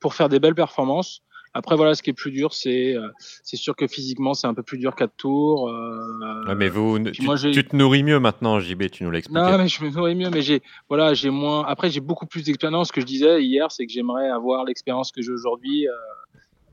pour 0.00 0.14
faire 0.14 0.28
des 0.28 0.40
belles 0.40 0.54
performances. 0.54 1.22
Après, 1.54 1.76
voilà, 1.76 1.94
ce 1.94 2.02
qui 2.02 2.10
est 2.10 2.14
plus 2.14 2.30
dur, 2.30 2.52
c'est 2.52 2.94
euh, 2.94 3.08
c'est 3.42 3.56
sûr 3.56 3.74
que 3.74 3.86
physiquement, 3.86 4.34
c'est 4.34 4.46
un 4.46 4.54
peu 4.54 4.62
plus 4.62 4.78
dur 4.78 4.94
quatre 4.94 5.16
tours. 5.16 5.70
Euh, 5.70 6.54
mais 6.54 6.68
vous, 6.68 6.98
tu, 6.98 7.26
tu, 7.52 7.64
te 7.64 7.74
nourris 7.74 8.02
mieux 8.02 8.20
maintenant, 8.20 8.60
JB, 8.60 8.90
tu 8.90 9.04
nous 9.04 9.10
l'expliques. 9.10 9.34
Non, 9.34 9.56
mais 9.56 9.66
je 9.66 9.82
me 9.82 9.90
nourris 9.90 10.14
mieux, 10.14 10.28
mais 10.30 10.42
j'ai 10.42 10.62
voilà, 10.88 11.14
j'ai 11.14 11.30
moins. 11.30 11.64
Après, 11.64 11.90
j'ai 11.90 12.00
beaucoup 12.00 12.26
plus 12.26 12.42
d'expérience. 12.42 12.88
Ce 12.88 12.92
que 12.92 13.00
je 13.00 13.06
disais 13.06 13.42
hier, 13.42 13.72
c'est 13.72 13.86
que 13.86 13.92
j'aimerais 13.92 14.28
avoir 14.28 14.64
l'expérience 14.64 15.10
que 15.10 15.22
j'ai 15.22 15.32
aujourd'hui 15.32 15.88
euh, 15.88 15.92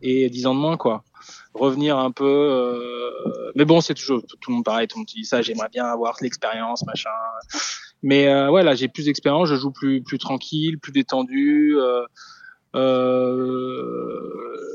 et 0.02 0.30
dix 0.30 0.46
ans 0.46 0.54
de 0.54 0.60
moins, 0.60 0.78
quoi. 0.78 1.04
Revenir 1.54 1.98
un 1.98 2.12
peu. 2.12 2.26
Euh, 2.26 3.52
mais 3.56 3.66
bon, 3.66 3.82
c'est 3.82 3.94
toujours 3.94 4.22
tout 4.22 4.52
le 4.52 4.56
monde 4.56 4.66
pareil. 4.66 4.88
Tout 4.88 4.98
le 4.98 5.02
monde 5.02 5.08
dit 5.08 5.26
ça. 5.26 5.42
J'aimerais 5.42 5.70
bien 5.70 5.86
avoir 5.86 6.18
l'expérience, 6.22 6.86
machin. 6.86 7.10
Mais 8.04 8.28
euh, 8.28 8.52
ouais, 8.52 8.64
là, 8.64 8.76
j'ai 8.76 8.88
plus 8.88 9.06
d'expérience. 9.06 9.50
Je 9.50 9.56
joue 9.56 9.72
plus 9.72 10.04
plus 10.04 10.18
tranquille, 10.18 10.80
plus 10.80 10.92
détendu. 10.92 11.76
Euh, 11.78 12.06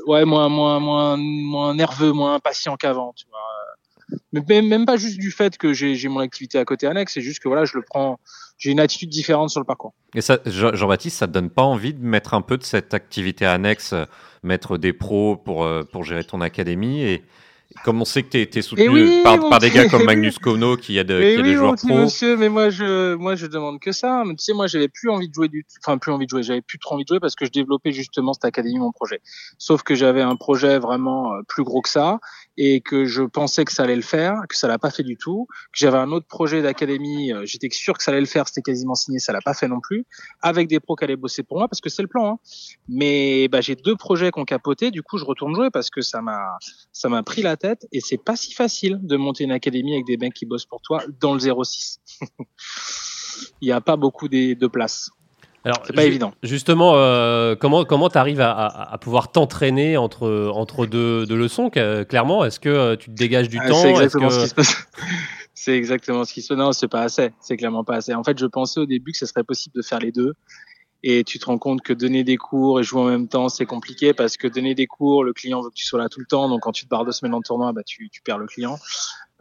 ouais, 0.07 0.25
moins, 0.25 0.49
moins, 0.49 0.79
moins, 0.79 1.17
moins 1.17 1.73
nerveux, 1.75 2.11
moins 2.11 2.35
impatient 2.35 2.75
qu'avant. 2.77 3.13
Mais 4.33 4.61
même 4.61 4.85
pas 4.85 4.97
juste 4.97 5.17
du 5.17 5.31
fait 5.31 5.57
que 5.57 5.73
j'ai 5.73 6.07
mon 6.07 6.19
activité 6.19 6.57
à 6.57 6.65
côté 6.65 6.87
annexe, 6.87 7.13
c'est 7.13 7.21
juste 7.21 7.39
que 7.39 7.47
voilà, 7.47 7.65
je 7.65 7.77
le 7.77 7.83
prends, 7.83 8.19
j'ai 8.57 8.71
une 8.71 8.79
attitude 8.79 9.09
différente 9.09 9.49
sur 9.49 9.59
le 9.59 9.65
parcours. 9.65 9.93
Et 10.15 10.21
ça, 10.21 10.39
Jean-Baptiste, 10.45 11.17
ça 11.17 11.27
te 11.27 11.31
donne 11.31 11.49
pas 11.49 11.63
envie 11.63 11.93
de 11.93 12.03
mettre 12.03 12.33
un 12.33 12.41
peu 12.41 12.57
de 12.57 12.63
cette 12.63 12.93
activité 12.93 13.45
annexe, 13.45 13.93
euh, 13.93 14.05
mettre 14.43 14.77
des 14.77 14.93
pros 14.93 15.37
pour, 15.37 15.63
euh, 15.63 15.83
pour 15.83 16.03
gérer 16.03 16.23
ton 16.23 16.41
académie 16.41 17.01
et, 17.01 17.23
comme 17.83 18.01
on 18.01 18.05
sait 18.05 18.23
que 18.23 18.29
tu 18.29 18.57
es, 18.57 18.61
soutenu 18.61 19.23
par, 19.23 19.59
des 19.59 19.69
gars 19.69 19.87
comme 19.87 20.03
Magnus 20.03 20.37
Kono 20.37 20.77
qui 20.77 20.99
a, 20.99 21.03
de, 21.03 21.19
qui 21.19 21.39
a 21.39 21.41
des 21.41 21.55
joueurs 21.55 21.75
pro. 21.75 21.97
monsieur, 21.97 22.37
mais 22.37 22.49
moi 22.49 22.69
je, 22.69 23.15
moi 23.15 23.35
je 23.35 23.47
demande 23.47 23.79
que 23.79 23.91
ça. 23.91 24.23
tu 24.25 24.35
sais, 24.37 24.53
moi 24.53 24.67
j'avais 24.67 24.87
plus 24.87 25.09
envie 25.09 25.29
de 25.29 25.33
jouer 25.33 25.47
du, 25.47 25.65
enfin 25.83 25.97
plus 25.97 26.11
envie 26.11 26.25
de 26.25 26.29
jouer, 26.29 26.43
j'avais 26.43 26.61
plus 26.61 26.79
trop 26.79 26.95
envie 26.95 27.03
de 27.03 27.07
jouer 27.07 27.19
parce 27.19 27.35
que 27.35 27.45
je 27.45 27.51
développais 27.51 27.91
justement 27.91 28.33
cette 28.33 28.45
académie, 28.45 28.79
mon 28.79 28.91
projet. 28.91 29.21
Sauf 29.57 29.83
que 29.83 29.95
j'avais 29.95 30.21
un 30.21 30.35
projet 30.35 30.79
vraiment 30.79 31.33
euh, 31.33 31.41
plus 31.47 31.63
gros 31.63 31.81
que 31.81 31.89
ça 31.89 32.19
et 32.63 32.79
que 32.79 33.05
je 33.05 33.23
pensais 33.23 33.65
que 33.65 33.71
ça 33.71 33.81
allait 33.81 33.95
le 33.95 34.03
faire, 34.03 34.35
que 34.47 34.55
ça 34.55 34.67
l'a 34.67 34.77
pas 34.77 34.91
fait 34.91 35.01
du 35.01 35.17
tout, 35.17 35.47
que 35.49 35.79
j'avais 35.79 35.97
un 35.97 36.11
autre 36.11 36.27
projet 36.27 36.61
d'académie, 36.61 37.33
euh, 37.33 37.43
j'étais 37.43 37.69
sûr 37.71 37.97
que 37.97 38.03
ça 38.03 38.11
allait 38.11 38.19
le 38.19 38.27
faire, 38.27 38.47
c'était 38.47 38.61
quasiment 38.61 38.93
signé, 38.93 39.17
ça 39.17 39.33
l'a 39.33 39.41
pas 39.41 39.55
fait 39.55 39.67
non 39.67 39.79
plus, 39.79 40.05
avec 40.43 40.67
des 40.67 40.79
pros 40.79 40.95
qui 40.95 41.03
allaient 41.03 41.15
bosser 41.15 41.41
pour 41.41 41.57
moi 41.57 41.67
parce 41.67 41.81
que 41.81 41.89
c'est 41.89 42.03
le 42.03 42.07
plan. 42.07 42.33
Hein. 42.33 42.39
Mais 42.87 43.47
bah, 43.47 43.61
j'ai 43.61 43.75
deux 43.75 43.95
projets 43.95 44.29
qui 44.29 44.39
ont 44.39 44.45
capoté, 44.45 44.91
du 44.91 45.01
coup 45.01 45.17
je 45.17 45.25
retourne 45.25 45.55
jouer 45.55 45.71
parce 45.71 45.89
que 45.89 46.01
ça 46.01 46.21
m'a 46.21 46.59
ça 46.91 47.09
m'a 47.09 47.23
pris 47.23 47.41
la 47.41 47.57
tête 47.57 47.87
et 47.91 47.99
c'est 47.99 48.23
pas 48.23 48.35
si 48.35 48.53
facile 48.53 48.99
de 49.01 49.17
monter 49.17 49.43
une 49.43 49.51
académie 49.51 49.95
avec 49.95 50.05
des 50.05 50.17
mecs 50.17 50.35
qui 50.35 50.45
bossent 50.45 50.67
pour 50.67 50.81
toi 50.81 51.01
dans 51.19 51.33
le 51.33 51.39
06. 51.39 51.99
Il 53.61 53.65
n'y 53.65 53.71
a 53.71 53.81
pas 53.81 53.95
beaucoup 53.95 54.27
de, 54.27 54.53
de 54.53 54.67
place. 54.67 55.09
Alors, 55.63 55.83
c'est 55.85 55.93
pas 55.93 56.05
évident. 56.05 56.33
Justement, 56.41 56.93
euh, 56.95 57.55
comment 57.55 57.85
comment 57.85 58.09
tu 58.09 58.17
arrives 58.17 58.41
à, 58.41 58.97
pouvoir 58.99 59.31
t'entraîner 59.31 59.97
entre 59.97 60.51
entre 60.53 60.85
deux, 60.85 61.25
deux 61.25 61.37
leçons 61.37 61.69
Clairement, 61.69 62.43
est-ce 62.45 62.59
que 62.59 62.69
euh, 62.69 62.95
tu 62.95 63.09
te 63.09 63.15
dégages 63.15 63.49
du 63.49 63.59
ah, 63.61 63.67
temps? 63.67 63.81
C'est 63.81 63.91
exactement 63.91 64.29
ce 64.29 64.39
qui 64.39 64.49
se 64.49 64.55
passe. 64.55 64.87
c'est 65.53 65.77
exactement 65.77 66.25
ce 66.25 66.33
qui 66.33 66.41
se 66.41 66.47
passe. 66.49 66.57
Non, 66.57 66.71
c'est 66.71 66.87
pas 66.87 67.01
assez. 67.01 67.31
C'est 67.39 67.57
clairement 67.57 67.83
pas 67.83 67.95
assez. 67.95 68.13
En 68.13 68.23
fait, 68.23 68.39
je 68.39 68.47
pensais 68.47 68.79
au 68.79 68.85
début 68.85 69.11
que 69.11 69.17
ce 69.17 69.25
serait 69.25 69.43
possible 69.43 69.75
de 69.75 69.83
faire 69.83 69.99
les 69.99 70.11
deux. 70.11 70.33
Et 71.03 71.23
tu 71.23 71.39
te 71.39 71.45
rends 71.45 71.57
compte 71.57 71.81
que 71.81 71.93
donner 71.93 72.23
des 72.23 72.37
cours 72.37 72.79
et 72.79 72.83
jouer 72.83 73.01
en 73.01 73.05
même 73.05 73.27
temps, 73.27 73.49
c'est 73.49 73.65
compliqué 73.65 74.13
parce 74.13 74.37
que 74.37 74.47
donner 74.47 74.75
des 74.75 74.85
cours, 74.85 75.23
le 75.23 75.33
client 75.33 75.61
veut 75.61 75.69
que 75.69 75.75
tu 75.75 75.85
sois 75.85 75.99
là 75.99 76.09
tout 76.09 76.19
le 76.19 76.27
temps. 76.27 76.47
Donc, 76.47 76.61
quand 76.61 76.71
tu 76.71 76.85
te 76.85 76.89
barres 76.89 77.05
deux 77.05 77.11
semaines 77.11 77.33
en 77.33 77.41
tournoi, 77.41 77.71
bah, 77.73 77.81
tu, 77.83 78.09
tu 78.11 78.21
perds 78.21 78.37
le 78.37 78.45
client. 78.45 78.77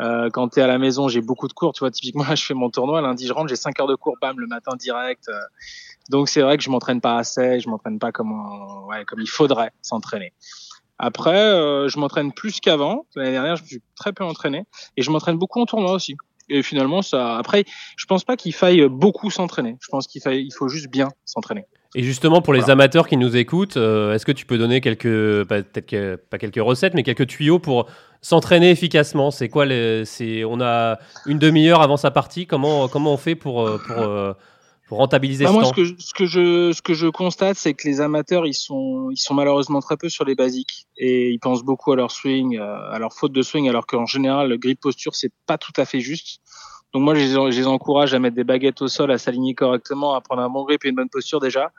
Euh, 0.01 0.31
quand 0.31 0.49
tu 0.49 0.61
es 0.61 0.63
à 0.63 0.67
la 0.67 0.79
maison, 0.79 1.09
j'ai 1.09 1.21
beaucoup 1.21 1.49
de 1.49 1.53
cours. 1.53 1.75
Tu 1.75 1.81
vois, 1.81 1.91
typiquement, 1.91 2.25
là, 2.25 2.35
je 2.35 2.45
fais 2.45 2.55
mon 2.55 2.71
tournoi. 2.71 3.03
Lundi, 3.03 3.27
je 3.27 3.33
rentre, 3.33 3.49
j'ai 3.49 3.57
5 3.57 3.79
heures 3.81 3.87
de 3.87 3.95
cours, 3.95 4.17
bam, 4.21 4.39
le 4.41 4.47
matin 4.47 4.75
direct. 4.77 5.29
Euh. 5.29 5.39
Donc, 6.09 6.29
c'est 6.29 6.41
vrai 6.41 6.57
que 6.57 6.63
je 6.63 6.71
m'entraîne 6.71 7.01
pas 7.01 7.19
assez. 7.19 7.61
Je 7.61 7.69
m'entraîne 7.69 7.99
pas 7.99 8.13
comme, 8.13 8.33
ouais, 8.89 9.05
comme 9.05 9.21
il 9.21 9.29
faudrait 9.29 9.71
s'entraîner. 9.83 10.33
Après, 10.99 11.39
euh, 11.39 11.89
je 11.89 11.99
m'entraîne 11.99 12.33
plus 12.33 12.61
qu'avant. 12.61 13.07
L'année 13.17 13.33
dernière, 13.33 13.57
je 13.57 13.63
me 13.63 13.69
suis 13.69 13.83
très 13.97 14.13
peu 14.13 14.25
entraîné. 14.25 14.65
Et 14.97 15.03
je 15.03 15.11
m'entraîne 15.11 15.39
beaucoup 15.39 15.61
en 15.61 15.67
tournoi 15.67 15.93
aussi. 15.93 16.17
Et 16.49 16.63
finalement, 16.63 17.01
ça. 17.01 17.39
Après, 17.39 17.65
je 17.97 18.07
pense 18.07 18.25
pas 18.25 18.37
qu'il 18.37 18.53
faille 18.53 18.89
beaucoup 18.89 19.31
s'entraîner. 19.31 19.77
Je 19.81 19.89
pense 19.89 20.07
qu'il 20.07 20.21
il 20.27 20.53
faut 20.53 20.69
juste 20.69 20.89
bien 20.89 21.09
s'entraîner. 21.25 21.65
Et 21.97 22.05
justement, 22.05 22.41
pour 22.41 22.53
les 22.53 22.71
amateurs 22.71 23.09
qui 23.09 23.17
nous 23.17 23.37
écoutent, 23.37 23.77
euh, 23.77 24.15
est-ce 24.15 24.25
que 24.25 24.31
tu 24.31 24.47
peux 24.47 24.59
donner 24.59 24.81
quelques, 24.81 25.03
peut-être 25.49 26.17
pas 26.29 26.39
quelques 26.39 26.63
recettes, 26.63 26.95
mais 26.95 27.03
quelques 27.03 27.27
tuyaux 27.27 27.59
pour 27.59 27.87
s'entraîner 28.23 28.71
efficacement? 28.71 29.33
C'est 29.33 29.49
quoi 29.49 29.67
les, 29.67 30.05
c'est, 30.05 30.45
On 30.45 30.61
a 30.61 30.99
une 31.27 31.39
demi-heure 31.39 31.83
avant 31.83 31.97
sa 31.97 32.13
partie. 32.13 32.47
Comment, 32.47 32.87
comment 32.87 33.15
on 33.15 33.17
fait 33.17 33.35
pour, 33.35 33.67
euh, 33.67 33.81
pour, 33.85 33.99
euh, 33.99 34.35
pour 34.91 34.99
rentabiliser 34.99 35.45
bah, 35.45 35.51
ce 35.51 35.55
moi, 35.55 35.63
temps 35.63 35.69
ce 35.69 35.75
que, 35.75 36.01
ce 36.01 36.15
que 36.15 36.27
je, 36.27 36.73
ce 36.73 36.83
que 36.83 36.95
je 36.95 37.07
constate, 37.07 37.57
c'est 37.57 37.75
que 37.75 37.87
les 37.87 38.01
amateurs, 38.01 38.45
ils 38.45 38.55
sont, 38.55 39.11
ils 39.13 39.21
sont 39.21 39.35
malheureusement 39.35 39.79
très 39.79 39.97
peu 39.97 40.09
sur 40.09 40.25
les 40.25 40.35
basiques 40.35 40.89
et 40.97 41.31
ils 41.31 41.39
pensent 41.39 41.63
beaucoup 41.63 41.93
à 41.93 41.97
leur 41.97 42.11
swing, 42.11 42.59
à 42.59 42.99
leur 42.99 43.13
faute 43.13 43.31
de 43.31 43.41
swing, 43.41 43.69
alors 43.69 43.87
qu'en 43.87 44.07
général, 44.07 44.49
le 44.49 44.57
grip 44.57 44.81
posture, 44.81 45.15
c'est 45.15 45.31
pas 45.47 45.59
tout 45.59 45.73
à 45.77 45.85
fait 45.85 46.01
juste. 46.01 46.41
Donc 46.93 47.03
moi, 47.03 47.15
je 47.15 47.21
les, 47.21 47.67
encourage 47.67 48.15
à 48.15 48.19
mettre 48.19 48.35
des 48.35 48.43
baguettes 48.43 48.83
au 48.83 48.89
sol, 48.89 49.13
à 49.13 49.19
s'aligner 49.19 49.55
correctement, 49.55 50.15
à 50.15 50.21
prendre 50.21 50.43
un 50.43 50.49
bon 50.49 50.65
grip 50.65 50.85
et 50.85 50.89
une 50.89 50.97
bonne 50.97 51.09
posture 51.09 51.39
déjà, 51.39 51.71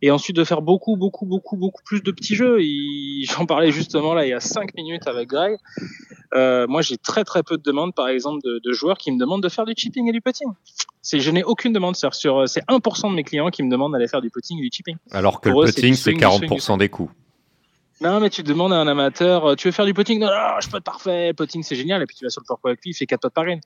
et 0.00 0.10
ensuite 0.12 0.36
de 0.36 0.44
faire 0.44 0.62
beaucoup, 0.62 0.96
beaucoup, 0.96 1.26
beaucoup, 1.26 1.56
beaucoup 1.56 1.82
plus 1.84 2.02
de 2.02 2.10
petits 2.12 2.36
jeux. 2.36 2.58
J'en 3.24 3.46
parlais 3.46 3.72
justement 3.72 4.14
là 4.14 4.24
il 4.24 4.30
y 4.30 4.32
a 4.32 4.40
cinq 4.40 4.74
minutes 4.74 5.06
avec 5.08 5.28
Greg. 5.28 5.58
Euh, 6.34 6.68
moi, 6.68 6.80
j'ai 6.82 6.96
très 6.96 7.24
très 7.24 7.42
peu 7.42 7.56
de 7.56 7.62
demandes, 7.62 7.94
par 7.94 8.08
exemple, 8.08 8.40
de, 8.44 8.60
de, 8.62 8.72
joueurs 8.72 8.98
qui 8.98 9.10
me 9.10 9.18
demandent 9.18 9.42
de 9.42 9.48
faire 9.48 9.64
du 9.64 9.74
chipping 9.76 10.08
et 10.08 10.12
du 10.12 10.20
putting. 10.20 10.48
C'est, 11.02 11.18
je 11.18 11.30
n'ai 11.32 11.42
aucune 11.42 11.72
demande. 11.72 11.96
C'est 11.96 12.12
sur, 12.12 12.48
c'est 12.48 12.64
1% 12.68 13.10
de 13.10 13.14
mes 13.16 13.24
clients 13.24 13.50
qui 13.50 13.64
me 13.64 13.70
demandent 13.70 13.92
d'aller 13.92 14.06
faire 14.06 14.20
du 14.20 14.30
putting 14.30 14.58
et 14.58 14.62
du 14.62 14.70
chipping. 14.72 14.96
Alors 15.10 15.40
que 15.40 15.48
le 15.48 15.66
putting, 15.66 15.94
c'est 15.94 16.12
40% 16.12 16.78
des 16.78 16.88
coûts. 16.88 17.10
Non, 18.00 18.18
mais 18.18 18.30
tu 18.30 18.42
demandes 18.42 18.72
à 18.72 18.76
un 18.76 18.88
amateur, 18.88 19.44
euh, 19.44 19.54
tu 19.56 19.68
veux 19.68 19.72
faire 19.72 19.84
du 19.84 19.92
potting? 19.92 20.18
Non, 20.20 20.28
non, 20.28 20.60
je 20.60 20.70
peux 20.70 20.80
parfait, 20.80 21.34
potting 21.34 21.62
c'est 21.62 21.76
génial. 21.76 22.02
Et 22.02 22.06
puis 22.06 22.16
tu 22.16 22.24
vas 22.24 22.30
sur 22.30 22.40
le 22.40 22.46
parcours 22.46 22.70
avec 22.70 22.82
lui, 22.82 22.92
il 22.92 22.94
fait 22.94 23.06
4 23.06 23.20
potes 23.20 23.34
par 23.34 23.44
green. 23.44 23.60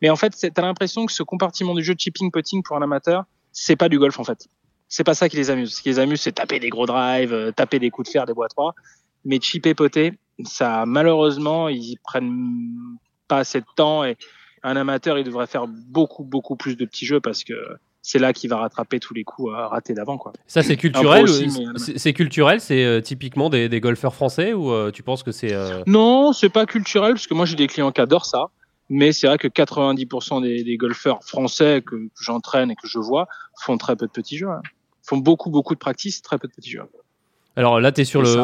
Mais 0.00 0.08
en 0.08 0.16
fait, 0.16 0.34
t'as 0.54 0.62
l'impression 0.62 1.04
que 1.04 1.12
ce 1.12 1.22
compartiment 1.22 1.74
du 1.74 1.84
jeu 1.84 1.94
chipping, 1.96 2.30
potting 2.30 2.62
pour 2.62 2.76
un 2.76 2.82
amateur, 2.82 3.24
c'est 3.52 3.76
pas 3.76 3.90
du 3.90 3.98
golf 3.98 4.18
en 4.18 4.24
fait. 4.24 4.48
C'est 4.88 5.04
pas 5.04 5.14
ça 5.14 5.28
qui 5.28 5.36
les 5.36 5.50
amuse. 5.50 5.74
Ce 5.74 5.82
qui 5.82 5.90
les 5.90 5.98
amuse, 5.98 6.22
c'est 6.22 6.32
taper 6.32 6.60
des 6.60 6.70
gros 6.70 6.86
drives, 6.86 7.34
euh, 7.34 7.52
taper 7.52 7.78
des 7.78 7.90
coups 7.90 8.08
de 8.08 8.12
fer, 8.12 8.24
des 8.24 8.32
bois 8.32 8.48
3. 8.48 8.74
Mais 9.26 9.38
chipper, 9.38 9.74
poter, 9.74 10.14
ça, 10.44 10.86
malheureusement, 10.86 11.68
ils 11.68 11.98
prennent 12.02 12.98
pas 13.28 13.38
assez 13.38 13.60
de 13.60 13.66
temps 13.76 14.04
et 14.04 14.16
un 14.62 14.76
amateur, 14.76 15.18
il 15.18 15.24
devrait 15.24 15.46
faire 15.46 15.66
beaucoup, 15.68 16.24
beaucoup 16.24 16.56
plus 16.56 16.76
de 16.76 16.86
petits 16.86 17.04
jeux 17.04 17.20
parce 17.20 17.44
que 17.44 17.52
c'est 18.04 18.18
là 18.18 18.34
qu'il 18.34 18.50
va 18.50 18.58
rattraper 18.58 19.00
tous 19.00 19.14
les 19.14 19.24
coups 19.24 19.50
euh, 19.50 19.66
ratés 19.66 19.94
d'avant. 19.94 20.18
Quoi. 20.18 20.34
Ça, 20.46 20.62
c'est 20.62 20.76
culturel 20.76 21.26
C'est 21.76 22.12
culturel 22.12 22.60
C'est 22.60 22.84
euh, 22.84 23.00
typiquement 23.00 23.48
des, 23.48 23.80
golfeurs 23.80 24.14
français 24.14 24.52
ou 24.52 24.70
euh, 24.70 24.90
tu 24.90 25.02
penses 25.02 25.22
que 25.22 25.32
c'est. 25.32 25.52
Non, 25.86 26.34
c'est 26.34 26.50
pas 26.50 26.66
culturel 26.66 27.14
parce 27.14 27.26
que 27.26 27.34
moi 27.34 27.46
j'ai 27.46 27.56
des 27.56 27.66
clients 27.66 27.90
qui 27.90 28.02
adorent 28.02 28.26
ça. 28.26 28.50
Mais 28.90 29.12
c'est 29.12 29.26
vrai 29.26 29.38
que 29.38 29.48
90% 29.48 30.42
des, 30.42 30.76
golfeurs 30.76 31.24
français 31.24 31.82
que, 31.84 31.96
j'entraîne 32.20 32.70
et 32.70 32.76
que 32.76 32.86
je 32.86 32.98
vois 32.98 33.26
font 33.58 33.78
très 33.78 33.96
peu 33.96 34.06
de 34.06 34.12
petits 34.12 34.36
jeux. 34.36 34.50
Hein. 34.50 34.60
Font 35.02 35.16
beaucoup, 35.16 35.48
beaucoup 35.48 35.72
de 35.72 35.78
practice, 35.78 36.20
très 36.20 36.36
peu 36.36 36.46
de 36.46 36.52
petits 36.52 36.70
jeux. 36.70 36.82
Alors 37.56 37.80
là, 37.80 37.92
tu 37.92 38.02
es, 38.02 38.04
sur 38.04 38.20
le, 38.20 38.36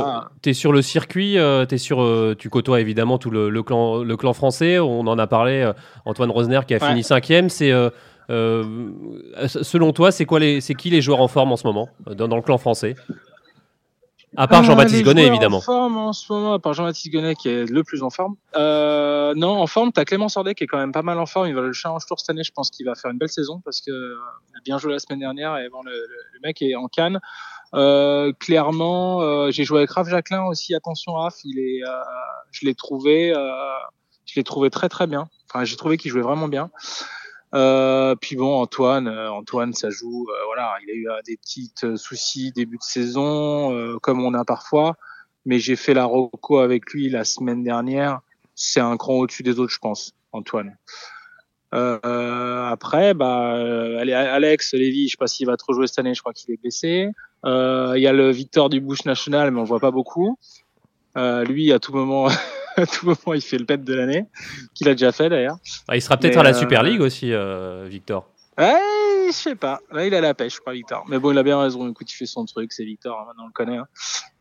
es 0.45 0.53
sur 0.55 0.73
le 0.73 0.83
circuit, 0.83 1.35
es 1.37 1.79
sur, 1.79 2.35
tu 2.39 2.49
côtoies 2.49 2.81
évidemment 2.81 3.19
tout 3.19 3.31
le, 3.31 3.63
clan, 3.63 4.03
le 4.03 4.17
clan 4.17 4.33
français. 4.33 4.79
On 4.79 5.01
en 5.01 5.19
a 5.19 5.27
parlé, 5.27 5.71
Antoine 6.07 6.31
Rosner 6.31 6.61
qui 6.67 6.75
a 6.75 6.79
fini 6.79 7.03
cinquième. 7.03 7.51
C'est 7.51 7.73
euh, 7.73 7.91
selon 8.31 9.93
toi, 9.93 10.13
c'est 10.13 10.25
quoi 10.25 10.39
les, 10.39 10.61
c'est 10.61 10.75
qui 10.75 10.91
les 10.91 11.03
joueurs 11.03 11.21
en 11.21 11.29
forme 11.29 11.53
en 11.53 11.57
ce 11.57 11.67
moment 11.67 11.89
dans, 12.07 12.37
le 12.37 12.43
clan 12.43 12.59
français? 12.59 12.95
À 14.37 14.47
part 14.47 14.63
Jean-Baptiste 14.63 15.03
Gonnet, 15.03 15.27
évidemment. 15.27 15.57
En 15.57 15.61
forme 15.61 15.97
en 15.97 16.13
ce 16.13 16.33
moment, 16.33 16.53
à 16.53 16.59
part 16.61 16.73
Jean-Baptiste 16.73 17.13
Gonnet 17.13 17.35
qui 17.35 17.49
est 17.49 17.69
le 17.69 17.83
plus 17.83 18.03
en 18.03 18.11
forme. 18.11 18.37
Euh, 18.55 19.35
non, 19.35 19.61
en 19.61 19.67
forme, 19.67 19.91
t'as 19.91 20.05
Clément 20.05 20.29
Sordet 20.29 20.55
qui 20.55 20.65
est 20.65 20.67
quand 20.69 20.79
même 20.79 20.93
pas 20.93 21.03
mal 21.03 21.19
en 21.19 21.27
forme. 21.27 21.49
Il 21.49 21.55
va 21.55 21.63
le 21.63 21.73
Challenge 21.73 22.05
Tour 22.07 22.21
cette 22.21 22.31
année. 22.31 22.45
Je 22.45 22.53
pense 22.53 22.71
qu'il 22.71 22.87
va 22.87 22.95
faire 22.95 23.11
une 23.11 23.19
belle 23.19 23.29
saison 23.29 23.61
parce 23.65 23.81
que 23.81 23.91
euh, 23.91 24.15
a 24.57 24.61
bien 24.65 24.79
joué 24.79 24.93
la 24.93 25.01
semaine 25.01 25.19
dernière 25.19 25.57
et 25.59 25.69
bon, 25.69 25.83
le, 25.83 25.93
mec 26.45 26.63
est 26.63 26.77
en 26.77 26.87
canne. 26.87 27.19
clairement, 28.39 29.51
j'ai 29.51 29.65
joué 29.65 29.79
avec 29.79 29.91
Raph 29.91 30.09
Jacquelin 30.09 30.45
aussi. 30.45 30.77
Attention, 30.77 31.15
Raph, 31.15 31.39
il 31.45 31.59
est, 31.59 31.83
je 32.53 32.67
l'ai 32.67 32.77
trouvé, 32.77 33.35
je 34.27 34.35
l'ai 34.37 34.45
trouvé 34.45 34.71
très 34.71 34.89
très 34.89 35.09
bien. 35.09 35.29
Enfin, 35.49 35.65
j'ai 35.65 35.77
trouvé 35.77 35.97
qu'il 35.97 36.13
jouait 36.13 36.23
vraiment 36.23 36.47
bien. 36.47 36.71
Euh, 37.55 38.15
puis 38.15 38.37
bon, 38.37 38.61
Antoine, 38.61 39.09
euh, 39.09 39.31
Antoine, 39.31 39.73
ça 39.73 39.91
joue. 39.91 40.27
Euh, 40.29 40.45
voilà, 40.47 40.75
il 40.83 40.91
a 40.91 40.95
eu 40.95 41.23
des 41.27 41.37
petits 41.37 41.73
soucis 41.97 42.53
début 42.53 42.77
de 42.77 42.83
saison, 42.83 43.99
comme 44.03 44.25
on 44.25 44.35
a 44.35 44.45
parfois. 44.45 44.97
Mais 45.47 45.59
j'ai 45.59 45.77
fait 45.77 45.95
la 45.95 46.05
roco 46.05 46.59
avec 46.59 46.91
lui 46.91 47.09
la 47.09 47.25
semaine 47.25 47.63
dernière. 47.63 48.21
C'est 48.55 48.81
un 48.81 48.97
cran 48.97 49.15
au-dessus 49.15 49.43
des 49.43 49.59
autres, 49.59 49.73
je 49.73 49.79
pense, 49.79 50.13
Antoine. 50.33 50.77
après, 51.73 53.15
bah, 53.15 53.55
Alex 53.99 54.75
Lévy, 54.75 55.07
je 55.07 55.13
sais 55.13 55.17
pas 55.19 55.27
s'il 55.27 55.47
va 55.47 55.57
trop 55.57 55.73
jouer 55.73 55.87
cette 55.87 55.99
année. 55.99 56.15
Je 56.15 56.21
crois 56.21 56.35
qu'il 56.35 56.53
est 56.53 56.61
blessé. 56.61 57.09
Il 57.45 58.01
y 58.01 58.07
a 58.07 58.13
le 58.13 58.31
Victor 58.31 58.69
du 58.69 58.81
Bush 58.81 59.05
National, 59.07 59.51
mais 59.51 59.61
on 59.61 59.65
voit 59.65 59.81
pas 59.81 59.91
beaucoup. 59.91 60.39
lui, 61.17 61.73
à 61.73 61.79
tout 61.79 61.93
moment. 61.93 62.29
à 62.77 62.87
tout 62.87 63.07
moment, 63.07 63.35
il 63.35 63.41
fait 63.41 63.59
le 63.59 63.65
pet 63.65 63.83
de 63.83 63.95
l'année, 63.95 64.27
qu'il 64.75 64.89
a 64.89 64.93
déjà 64.93 65.13
fait 65.13 65.29
d'ailleurs. 65.29 65.57
Ah, 65.89 65.97
il 65.97 66.03
sera 66.03 66.17
peut-être 66.17 66.39
à 66.39 66.43
la 66.43 66.55
Super 66.55 66.81
euh, 66.81 66.85
League 66.85 67.01
aussi, 67.01 67.33
euh, 67.33 67.87
Victor. 67.89 68.29
Ouais, 68.59 68.79
je 69.29 69.33
sais 69.33 69.57
pas. 69.57 69.81
Là, 69.91 70.07
il 70.07 70.15
a 70.15 70.21
la 70.21 70.35
pêche, 70.35 70.57
je 70.57 70.61
crois, 70.61 70.73
Victor. 70.73 71.05
Mais 71.09 71.19
bon, 71.19 71.33
il 71.33 71.39
a 71.39 71.43
bien 71.43 71.59
raison. 71.59 71.89
Écoute, 71.89 72.13
il 72.13 72.15
fait 72.15 72.27
son 72.27 72.45
truc, 72.45 72.73
c'est 72.73 72.85
Victor. 72.85 73.19
Hein, 73.19 73.25
maintenant, 73.29 73.45
on 73.45 73.47
le 73.47 73.53
connaît. 73.53 73.79
Hein. 73.79 73.87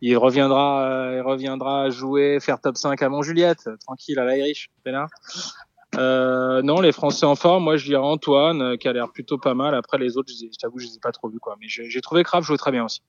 Il 0.01 0.17
reviendra, 0.17 0.83
euh, 0.83 1.17
il 1.17 1.21
reviendra 1.21 1.89
jouer, 1.89 2.39
faire 2.41 2.59
top 2.59 2.75
5 2.75 3.01
à 3.01 3.09
Montjuliette, 3.09 3.69
tranquille 3.85 4.19
à 4.19 4.25
l'Irish. 4.25 4.69
là? 4.85 5.07
Euh, 5.97 6.61
non, 6.61 6.81
les 6.81 6.91
Français 6.91 7.25
en 7.25 7.35
forme. 7.35 7.63
Moi, 7.63 7.77
je 7.77 7.85
dirais 7.85 8.03
Antoine, 8.03 8.77
qui 8.77 8.87
a 8.87 8.93
l'air 8.93 9.09
plutôt 9.11 9.37
pas 9.37 9.53
mal. 9.53 9.73
Après, 9.73 9.97
les 9.97 10.17
autres, 10.17 10.31
je, 10.31 10.45
t'avoue, 10.59 10.79
je 10.79 10.85
les 10.85 10.95
ai 10.95 10.99
pas 10.99 11.11
trop 11.11 11.29
vus, 11.29 11.39
quoi. 11.39 11.55
Mais 11.59 11.67
j'ai 11.67 12.01
trouvé 12.01 12.23
Kraft 12.23 12.45
jouer 12.45 12.57
très 12.57 12.71
bien 12.71 12.85
aussi. 12.85 13.01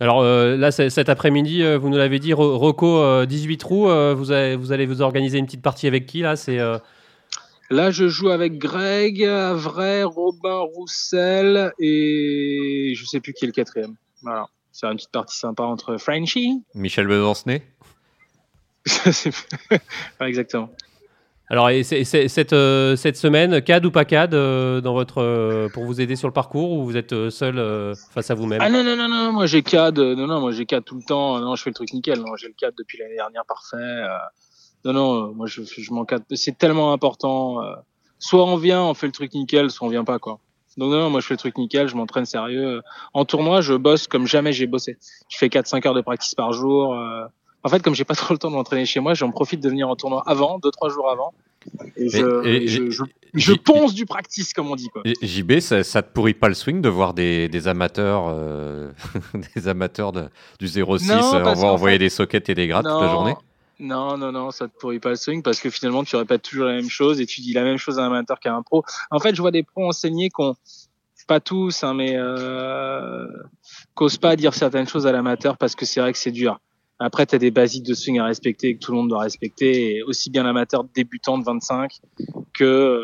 Alors 0.00 0.22
euh, 0.22 0.56
là, 0.56 0.72
cet 0.72 1.08
après-midi, 1.08 1.62
euh, 1.62 1.78
vous 1.78 1.88
nous 1.88 1.96
l'avez 1.96 2.18
dit, 2.18 2.32
Rocco, 2.32 3.24
18 3.24 3.54
euh, 3.54 3.56
trous, 3.56 3.88
vous, 4.16 4.24
vous, 4.24 4.72
allez 4.72 4.86
vous 4.86 5.02
organiser 5.02 5.38
une 5.38 5.46
petite 5.46 5.62
partie 5.62 5.86
avec 5.86 6.06
qui 6.06 6.20
là 6.20 6.36
c'est, 6.36 6.58
Là, 7.70 7.90
je 7.90 8.08
joue 8.08 8.28
avec 8.28 8.58
Greg, 8.58 9.24
Avray, 9.24 10.02
Robin 10.02 10.58
Roussel 10.58 11.72
et 11.78 12.92
je 12.94 13.04
sais 13.06 13.20
plus 13.20 13.32
qui 13.32 13.46
est 13.46 13.48
le 13.48 13.52
quatrième. 13.52 13.94
Voilà, 14.22 14.48
c'est 14.70 14.86
une 14.86 14.96
petite 14.96 15.10
partie 15.10 15.38
sympa 15.38 15.62
entre 15.62 15.96
Frenchy. 15.96 16.62
Michel 16.74 17.06
Besancenay 17.06 17.62
Exactement. 20.20 20.70
Alors, 21.50 21.68
et 21.68 21.82
cette, 21.82 22.52
euh, 22.54 22.96
cette 22.96 23.16
semaine, 23.18 23.60
CAD 23.60 23.84
ou 23.84 23.90
pas 23.90 24.06
CAD 24.06 24.32
euh, 24.32 24.80
dans 24.80 24.94
votre, 24.94 25.18
euh, 25.18 25.68
pour 25.68 25.84
vous 25.84 26.00
aider 26.00 26.16
sur 26.16 26.26
le 26.26 26.32
parcours 26.32 26.70
ou 26.70 26.84
vous 26.84 26.96
êtes 26.96 27.28
seul 27.28 27.94
face 28.12 28.30
à 28.30 28.34
vous-même? 28.34 28.60
Ah 28.62 28.70
non, 28.70 28.82
non, 28.82 28.96
non, 28.96 29.08
non, 29.08 29.32
moi 29.32 29.46
j'ai 29.46 29.62
CAD, 29.62 29.98
non, 29.98 30.26
non, 30.26 30.40
moi 30.40 30.52
j'ai 30.52 30.64
CAD 30.64 30.84
tout 30.84 30.96
le 30.96 31.02
temps. 31.02 31.38
Non, 31.40 31.54
je 31.54 31.62
fais 31.62 31.70
le 31.70 31.74
truc 31.74 31.92
nickel. 31.92 32.18
Non, 32.20 32.34
j'ai 32.36 32.48
le 32.48 32.54
CAD 32.54 32.74
depuis 32.78 32.98
l'année 32.98 33.16
dernière, 33.16 33.44
parfait. 33.44 33.76
non, 34.86 34.94
non, 34.94 35.34
moi 35.34 35.46
je, 35.46 35.62
je 35.62 35.92
m'en 35.92 36.06
CAD. 36.06 36.22
C'est 36.34 36.56
tellement 36.56 36.92
important. 36.94 37.60
soit 38.18 38.44
on 38.46 38.56
vient, 38.56 38.82
on 38.82 38.94
fait 38.94 39.06
le 39.06 39.12
truc 39.12 39.34
nickel, 39.34 39.70
soit 39.70 39.86
on 39.86 39.90
vient 39.90 40.04
pas, 40.04 40.18
quoi. 40.18 40.40
Donc 40.78 40.90
non, 40.90 40.98
non, 40.98 41.10
moi 41.10 41.20
je 41.20 41.26
fais 41.26 41.34
le 41.34 41.38
truc 41.38 41.58
nickel, 41.58 41.88
je 41.88 41.94
m'entraîne 41.94 42.24
sérieux. 42.24 42.80
En 43.12 43.26
tournoi, 43.26 43.60
je 43.60 43.74
bosse 43.74 44.06
comme 44.06 44.26
jamais 44.26 44.54
j'ai 44.54 44.66
bossé. 44.66 44.96
Je 45.28 45.36
fais 45.36 45.48
4-5 45.48 45.86
heures 45.86 45.94
de 45.94 46.00
practice 46.00 46.34
par 46.34 46.52
jour. 46.52 46.96
En 47.64 47.68
fait, 47.68 47.82
comme 47.82 47.94
j'ai 47.94 48.04
pas 48.04 48.14
trop 48.14 48.34
le 48.34 48.38
temps 48.38 48.50
de 48.50 48.54
m'entraîner 48.54 48.86
chez 48.86 49.00
moi, 49.00 49.14
j'en 49.14 49.30
profite 49.30 49.60
de 49.60 49.68
venir 49.68 49.88
en 49.88 49.96
tournoi 49.96 50.22
avant, 50.26 50.58
deux 50.58 50.70
trois 50.70 50.88
jours 50.88 51.10
avant. 51.10 51.34
Et, 51.96 52.08
je, 52.08 53.52
ponce 53.54 53.94
du 53.94 54.04
practice, 54.04 54.52
comme 54.52 54.70
on 54.70 54.76
dit. 54.76 54.90
Quoi. 54.90 55.02
JB, 55.22 55.60
ça, 55.60 55.82
ça 55.82 56.02
te 56.02 56.12
pourrit 56.12 56.34
pas 56.34 56.48
le 56.48 56.54
swing 56.54 56.82
de 56.82 56.90
voir 56.90 57.14
des, 57.14 57.68
amateurs, 57.68 58.26
euh, 58.28 58.92
des 59.56 59.66
amateurs 59.66 60.12
de, 60.12 60.28
du 60.60 60.68
06 60.68 60.80
euh, 60.82 61.20
on 61.32 61.54
va 61.54 61.66
envoyer 61.68 61.98
des 61.98 62.10
sockets 62.10 62.50
et 62.50 62.54
des 62.54 62.68
grattes 62.68 62.84
toute 62.84 63.00
la 63.00 63.08
journée 63.08 63.34
non, 63.80 64.16
non, 64.16 64.30
non, 64.30 64.52
ça 64.52 64.68
te 64.68 64.78
pourrit 64.78 65.00
pas 65.00 65.10
le 65.10 65.16
swing 65.16 65.42
parce 65.42 65.58
que 65.58 65.68
finalement 65.68 66.04
tu 66.04 66.14
répètes 66.14 66.42
toujours 66.42 66.66
la 66.66 66.74
même 66.74 66.88
chose 66.88 67.20
et 67.20 67.26
tu 67.26 67.40
dis 67.40 67.52
la 67.52 67.64
même 67.64 67.76
chose 67.76 67.98
à 67.98 68.02
un 68.02 68.06
amateur 68.06 68.38
qu'à 68.38 68.54
un 68.54 68.62
pro. 68.62 68.84
En 69.10 69.18
fait, 69.18 69.34
je 69.34 69.40
vois 69.40 69.50
des 69.50 69.64
pros 69.64 69.88
enseigner 69.88 70.30
qu'on 70.30 70.54
pas 71.26 71.40
tous, 71.40 71.82
hein, 71.84 71.94
mais 71.94 72.12
euh, 72.14 73.26
cause 73.94 74.18
pas 74.18 74.36
dire 74.36 74.54
certaines 74.54 74.86
choses 74.86 75.06
à 75.06 75.12
l'amateur 75.12 75.56
parce 75.56 75.74
que 75.74 75.86
c'est 75.86 76.00
vrai 76.00 76.12
que 76.12 76.18
c'est 76.18 76.30
dur. 76.30 76.60
Après, 77.00 77.26
tu 77.26 77.34
as 77.34 77.38
des 77.38 77.50
basiques 77.50 77.84
de 77.84 77.94
swing 77.94 78.18
à 78.18 78.24
respecter 78.24 78.74
que 78.76 78.78
tout 78.78 78.92
le 78.92 78.98
monde 78.98 79.08
doit 79.08 79.20
respecter, 79.20 80.02
aussi 80.04 80.30
bien 80.30 80.44
l'amateur 80.44 80.84
débutant 80.84 81.38
de 81.38 81.44
25 81.44 81.90
que 82.52 82.64
euh, 82.64 83.02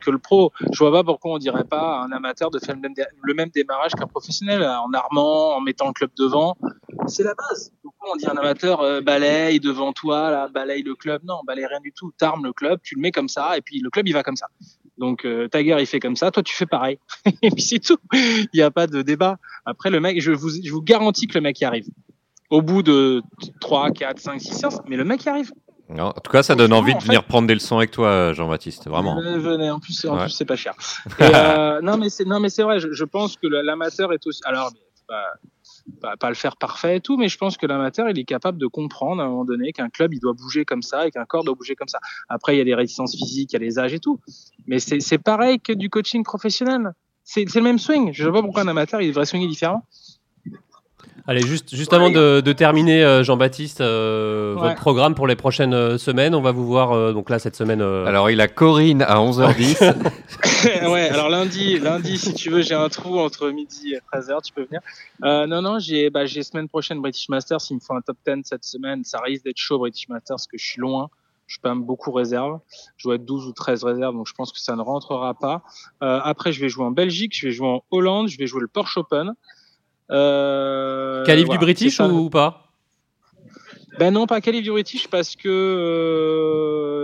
que 0.00 0.10
le 0.10 0.18
pro. 0.18 0.52
Je 0.72 0.78
vois 0.78 0.92
pas 0.92 1.04
pourquoi 1.04 1.32
on 1.32 1.38
dirait 1.38 1.64
pas 1.64 2.00
à 2.00 2.04
un 2.04 2.12
amateur 2.12 2.50
de 2.50 2.58
faire 2.58 2.76
le 2.76 3.34
même, 3.34 3.50
démarrage 3.50 3.92
qu'un 3.92 4.06
professionnel 4.06 4.62
en 4.62 4.92
armant, 4.92 5.56
en 5.56 5.60
mettant 5.60 5.88
le 5.88 5.92
club 5.92 6.10
devant. 6.16 6.56
C'est 7.06 7.22
la 7.22 7.34
base. 7.34 7.72
Pourquoi 7.82 8.12
on 8.12 8.16
dit 8.16 8.26
un 8.26 8.36
amateur 8.36 8.80
euh, 8.80 9.00
balaye 9.00 9.60
devant 9.60 9.92
toi, 9.92 10.48
balaye 10.48 10.82
le 10.82 10.94
club? 10.94 11.22
Non, 11.24 11.40
balaye 11.46 11.66
rien 11.66 11.80
du 11.80 11.92
tout. 11.92 12.12
T'armes 12.16 12.44
le 12.44 12.52
club, 12.52 12.80
tu 12.82 12.94
le 12.94 13.00
mets 13.00 13.12
comme 13.12 13.28
ça, 13.28 13.56
et 13.56 13.60
puis 13.60 13.80
le 13.80 13.90
club 13.90 14.06
il 14.08 14.12
va 14.12 14.22
comme 14.22 14.36
ça. 14.36 14.46
Donc 14.96 15.24
euh, 15.24 15.48
Tiger 15.48 15.76
il 15.80 15.86
fait 15.86 16.00
comme 16.00 16.16
ça, 16.16 16.30
toi 16.30 16.42
tu 16.42 16.54
fais 16.54 16.66
pareil. 16.66 16.98
et 17.42 17.50
puis 17.50 17.62
c'est 17.62 17.80
tout. 17.80 17.98
Il 18.12 18.48
n'y 18.54 18.62
a 18.62 18.70
pas 18.70 18.86
de 18.86 19.02
débat. 19.02 19.38
Après 19.64 19.90
le 19.90 20.00
mec, 20.00 20.20
je 20.20 20.30
vous, 20.30 20.50
je 20.50 20.70
vous 20.70 20.82
garantis 20.82 21.26
que 21.26 21.34
le 21.34 21.40
mec 21.40 21.60
y 21.60 21.64
arrive. 21.64 21.88
Au 22.50 22.62
bout 22.62 22.82
de 22.82 23.22
3, 23.60 23.90
4, 23.90 24.18
5, 24.18 24.40
6 24.40 24.54
séances, 24.54 24.78
mais 24.86 24.96
le 24.96 25.04
mec 25.04 25.24
y 25.24 25.28
arrive. 25.28 25.52
en 25.98 26.12
tout 26.12 26.30
cas, 26.30 26.42
ça 26.42 26.54
donne 26.54 26.72
envie 26.72 26.94
de 26.94 27.02
venir 27.02 27.24
prendre 27.24 27.48
des 27.48 27.54
leçons 27.54 27.78
avec 27.78 27.90
toi, 27.90 28.32
Jean-Baptiste, 28.32 28.88
vraiment. 28.88 29.16
venez, 29.16 29.70
en 29.70 29.80
plus, 29.80 30.00
plus 30.00 30.30
c'est 30.30 30.44
pas 30.44 30.56
cher. 30.56 30.74
euh, 31.20 31.80
non, 31.80 31.96
mais 31.96 32.10
c'est 32.10 32.24
non, 32.24 32.40
mais 32.40 32.50
c'est 32.50 32.62
vrai. 32.62 32.80
Je, 32.80 32.92
je, 32.92 33.04
pense 33.04 33.36
que 33.36 33.46
l'amateur 33.46 34.12
est 34.12 34.26
aussi. 34.26 34.40
Alors, 34.44 34.70
pas, 35.08 35.24
pas, 36.00 36.16
pas, 36.16 36.28
le 36.28 36.34
faire 36.34 36.56
parfait 36.56 36.96
et 36.96 37.00
tout, 37.00 37.16
mais 37.16 37.28
je 37.28 37.36
pense 37.38 37.56
que 37.56 37.66
l'amateur, 37.66 38.08
il 38.08 38.18
est 38.18 38.24
capable 38.24 38.58
de 38.58 38.66
comprendre 38.66 39.22
à 39.22 39.26
un 39.26 39.28
moment 39.28 39.44
donné 39.44 39.72
qu'un 39.72 39.88
club, 39.88 40.14
il 40.14 40.20
doit 40.20 40.32
bouger 40.32 40.64
comme 40.64 40.82
ça 40.82 41.06
et 41.06 41.10
qu'un 41.10 41.24
corps 41.24 41.44
doit 41.44 41.54
bouger 41.54 41.74
comme 41.74 41.88
ça. 41.88 41.98
Après, 42.28 42.54
il 42.54 42.58
y 42.58 42.60
a 42.60 42.64
des 42.64 42.74
réticences 42.74 43.16
physiques, 43.16 43.52
il 43.52 43.54
y 43.54 43.56
a 43.56 43.60
les 43.60 43.78
âges 43.78 43.94
et 43.94 44.00
tout, 44.00 44.20
mais 44.66 44.78
c'est 44.78 45.18
pareil 45.18 45.60
que 45.60 45.72
du 45.72 45.90
coaching 45.90 46.22
professionnel. 46.24 46.92
C'est 47.24 47.54
le 47.54 47.62
même 47.62 47.78
swing. 47.78 48.12
Je 48.12 48.22
ne 48.22 48.28
sais 48.28 48.32
pas 48.32 48.42
pourquoi 48.42 48.62
un 48.62 48.68
amateur, 48.68 49.00
il 49.00 49.08
devrait 49.08 49.24
swinger 49.24 49.48
différent. 49.48 49.82
Allez, 51.26 51.40
juste, 51.40 51.74
juste 51.74 51.94
avant 51.94 52.10
de, 52.10 52.42
de 52.42 52.52
terminer, 52.52 53.02
euh, 53.02 53.22
Jean-Baptiste, 53.22 53.80
euh, 53.80 54.54
votre 54.58 54.74
programme 54.74 55.14
pour 55.14 55.26
les 55.26 55.36
prochaines 55.36 55.72
euh, 55.72 55.96
semaines, 55.96 56.34
on 56.34 56.42
va 56.42 56.52
vous 56.52 56.66
voir 56.66 57.14
donc 57.14 57.30
là 57.30 57.38
cette 57.38 57.56
semaine. 57.56 57.80
Alors, 57.80 58.28
il 58.28 58.42
a 58.42 58.48
Corinne 58.48 59.00
à 59.00 59.16
11h10. 59.16 59.94
ouais, 60.90 61.08
alors 61.08 61.30
lundi, 61.30 61.78
lundi, 61.78 62.18
si 62.18 62.34
tu 62.34 62.50
veux, 62.50 62.60
j'ai 62.60 62.74
un 62.74 62.90
trou 62.90 63.18
entre 63.18 63.48
midi 63.48 63.94
et 63.94 64.00
13h, 64.14 64.42
tu 64.42 64.52
peux 64.52 64.66
venir. 64.66 64.80
non, 65.22 65.62
non, 65.62 65.78
j'ai 65.78 66.10
bah, 66.10 66.26
semaine 66.26 66.68
prochaine 66.68 67.00
British 67.00 67.30
Masters. 67.30 67.62
S'il 67.62 67.76
me 67.76 67.80
faut 67.80 67.94
un 67.94 68.02
top 68.02 68.18
10 68.26 68.42
cette 68.44 68.64
semaine, 68.64 69.02
ça 69.04 69.20
risque 69.20 69.44
d'être 69.44 69.56
chaud 69.56 69.78
British 69.78 70.08
Masters 70.10 70.36
parce 70.36 70.46
que 70.46 70.58
je 70.58 70.64
suis 70.64 70.80
loin. 70.80 71.08
Je 71.46 71.54
suis 71.54 71.60
pas 71.60 71.74
beaucoup 71.74 72.12
réserve. 72.12 72.58
Je 72.98 73.08
dois 73.08 73.14
être 73.14 73.24
12 73.24 73.46
ou 73.46 73.52
13 73.52 73.84
réserves, 73.84 74.14
donc 74.14 74.26
je 74.26 74.34
pense 74.34 74.52
que 74.52 74.60
ça 74.60 74.76
ne 74.76 74.82
rentrera 74.82 75.32
pas. 75.32 75.62
après, 76.02 76.52
je 76.52 76.60
vais 76.60 76.68
jouer 76.68 76.84
en 76.84 76.90
Belgique, 76.90 77.32
je 77.34 77.46
vais 77.46 77.52
jouer 77.52 77.68
en 77.68 77.84
Hollande, 77.90 78.28
je 78.28 78.36
vais 78.36 78.46
jouer 78.46 78.60
le 78.60 78.68
Porsche 78.68 78.98
Open. 78.98 79.32
Euh, 80.14 81.24
Calife 81.24 81.48
du 81.48 81.58
British 81.58 81.98
ou, 82.00 82.30
pas? 82.30 82.68
Ben 83.98 84.12
non, 84.12 84.26
pas 84.26 84.40
Calife 84.40 84.62
du 84.62 84.70
British 84.70 85.08
parce 85.08 85.34
que. 85.36 85.48
Euh... 85.48 86.94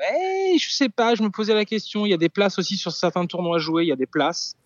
Hey, 0.00 0.58
je 0.58 0.70
sais 0.70 0.88
pas, 0.88 1.14
je 1.14 1.22
me 1.22 1.30
posais 1.30 1.54
la 1.54 1.64
question. 1.64 2.06
Il 2.06 2.10
y 2.10 2.14
a 2.14 2.18
des 2.18 2.28
places 2.28 2.58
aussi 2.58 2.76
sur 2.76 2.92
certains 2.92 3.26
tournois 3.26 3.58
joués, 3.58 3.84
il 3.84 3.88
y 3.88 3.92
a 3.92 3.96
des 3.96 4.06
places. 4.06 4.56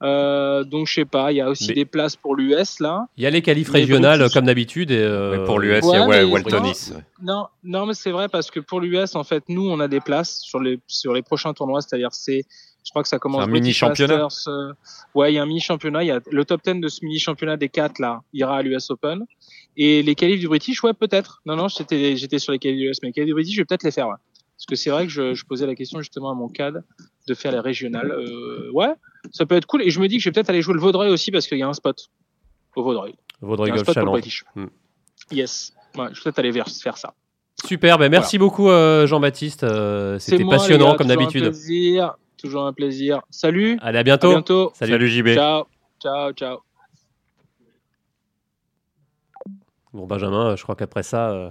Euh, 0.00 0.62
donc 0.62 0.86
je 0.86 0.94
sais 0.94 1.04
pas, 1.04 1.32
il 1.32 1.36
y 1.36 1.40
a 1.40 1.48
aussi 1.50 1.72
des 1.72 1.84
places 1.84 2.14
pour 2.14 2.36
l'US 2.36 2.78
là. 2.78 3.06
Il 3.16 3.24
y 3.24 3.26
a 3.26 3.30
les 3.30 3.42
qualifs 3.42 3.68
régionales 3.68 4.30
comme 4.32 4.46
d'habitude. 4.46 4.92
Et 4.92 4.98
euh... 4.98 5.44
pour 5.44 5.58
l'US, 5.58 5.80
il 5.82 5.90
y 5.92 5.96
a 5.96 6.06
ouais, 6.06 6.22
Waltonis. 6.22 6.92
Non, 7.20 7.46
non, 7.64 7.84
mais 7.86 7.94
c'est 7.94 8.12
vrai 8.12 8.28
parce 8.28 8.50
que 8.50 8.60
pour 8.60 8.80
l'US, 8.80 9.16
en 9.16 9.24
fait, 9.24 9.42
nous 9.48 9.68
on 9.68 9.80
a 9.80 9.88
des 9.88 10.00
places 10.00 10.38
sur 10.40 10.60
les 10.60 10.78
sur 10.86 11.12
les 11.12 11.22
prochains 11.22 11.52
tournois, 11.52 11.80
c'est-à-dire 11.80 12.12
c'est 12.12 12.44
je 12.88 12.92
crois 12.92 13.02
que 13.02 13.08
ça 13.10 13.18
commence. 13.18 13.42
Un 13.42 13.48
mini 13.48 13.74
championnat. 13.74 14.28
Euh, 14.46 14.72
ouais, 15.14 15.30
il 15.30 15.34
y 15.34 15.38
a 15.38 15.42
un 15.42 15.46
mini 15.46 15.60
championnat. 15.60 16.04
Il 16.04 16.06
y 16.06 16.10
a 16.10 16.20
le 16.30 16.44
top 16.46 16.62
10 16.64 16.80
de 16.80 16.88
ce 16.88 17.04
mini 17.04 17.18
championnat 17.18 17.58
des 17.58 17.68
4 17.68 17.98
là 17.98 18.22
ira 18.32 18.56
à 18.56 18.62
l'US 18.62 18.88
Open. 18.88 19.26
Et 19.76 20.02
les 20.02 20.14
qualifs 20.14 20.40
du 20.40 20.48
British, 20.48 20.82
ouais, 20.82 20.94
peut-être. 20.94 21.42
Non, 21.44 21.54
non, 21.54 21.68
j'étais, 21.68 22.16
j'étais 22.16 22.38
sur 22.38 22.50
les 22.50 22.58
qualifs 22.58 22.78
du 22.78 22.88
US, 22.88 23.00
mais 23.02 23.08
les 23.08 23.12
qualifs 23.12 23.26
du 23.26 23.34
British, 23.34 23.54
je 23.54 23.60
vais 23.60 23.66
peut-être 23.66 23.82
les 23.82 23.90
faire. 23.90 24.06
Parce 24.06 24.64
que 24.66 24.74
c'est 24.74 24.88
vrai 24.88 25.04
que 25.04 25.12
je, 25.12 25.34
je, 25.34 25.44
posais 25.44 25.66
la 25.66 25.74
question 25.74 25.98
justement 26.00 26.30
à 26.30 26.34
mon 26.34 26.48
cadre 26.48 26.80
de 27.26 27.34
faire 27.34 27.52
les 27.52 27.60
régionales. 27.60 28.10
Euh, 28.10 28.70
ouais, 28.72 28.94
ça 29.32 29.44
peut 29.44 29.54
être 29.54 29.66
cool. 29.66 29.82
Et 29.82 29.90
je 29.90 30.00
me 30.00 30.08
dis 30.08 30.16
que 30.16 30.22
je 30.22 30.30
vais 30.30 30.32
peut-être 30.32 30.48
aller 30.48 30.62
jouer 30.62 30.72
le 30.72 30.80
Vaudreuil 30.80 31.10
aussi 31.10 31.30
parce 31.30 31.46
qu'il 31.46 31.58
y 31.58 31.62
a 31.62 31.68
un 31.68 31.74
spot 31.74 32.08
au 32.74 32.82
Vaudreuil. 32.82 33.16
Vaudreuil 33.42 33.70
Golf 33.70 33.92
Challenge. 33.92 34.12
British. 34.12 34.44
Hmm. 34.54 34.68
Yes. 35.30 35.74
Ouais, 35.94 36.06
je 36.12 36.20
vais 36.20 36.32
peut-être 36.32 36.38
aller 36.38 36.52
faire 36.52 36.96
ça. 36.96 37.12
Super, 37.66 37.98
ben 37.98 38.08
merci 38.08 38.38
beaucoup 38.38 38.70
euh, 38.70 39.06
Jean-Baptiste. 39.06 39.64
Euh, 39.64 40.18
c'était 40.18 40.44
passionnant 40.44 40.94
comme 40.96 41.08
d'habitude. 41.08 41.52
Toujours 42.38 42.66
un 42.66 42.72
plaisir. 42.72 43.22
Salut. 43.30 43.78
Allez, 43.82 43.98
à 43.98 44.02
bientôt. 44.04 44.30
bientôt. 44.30 44.70
Salut. 44.74 45.08
JB. 45.08 45.34
Ciao. 45.34 45.64
Ciao, 46.00 46.32
ciao. 46.32 46.58
Bon, 49.92 50.06
Benjamin, 50.06 50.54
je 50.54 50.62
crois 50.62 50.76
qu'après 50.76 51.02
ça. 51.02 51.30
Euh, 51.30 51.50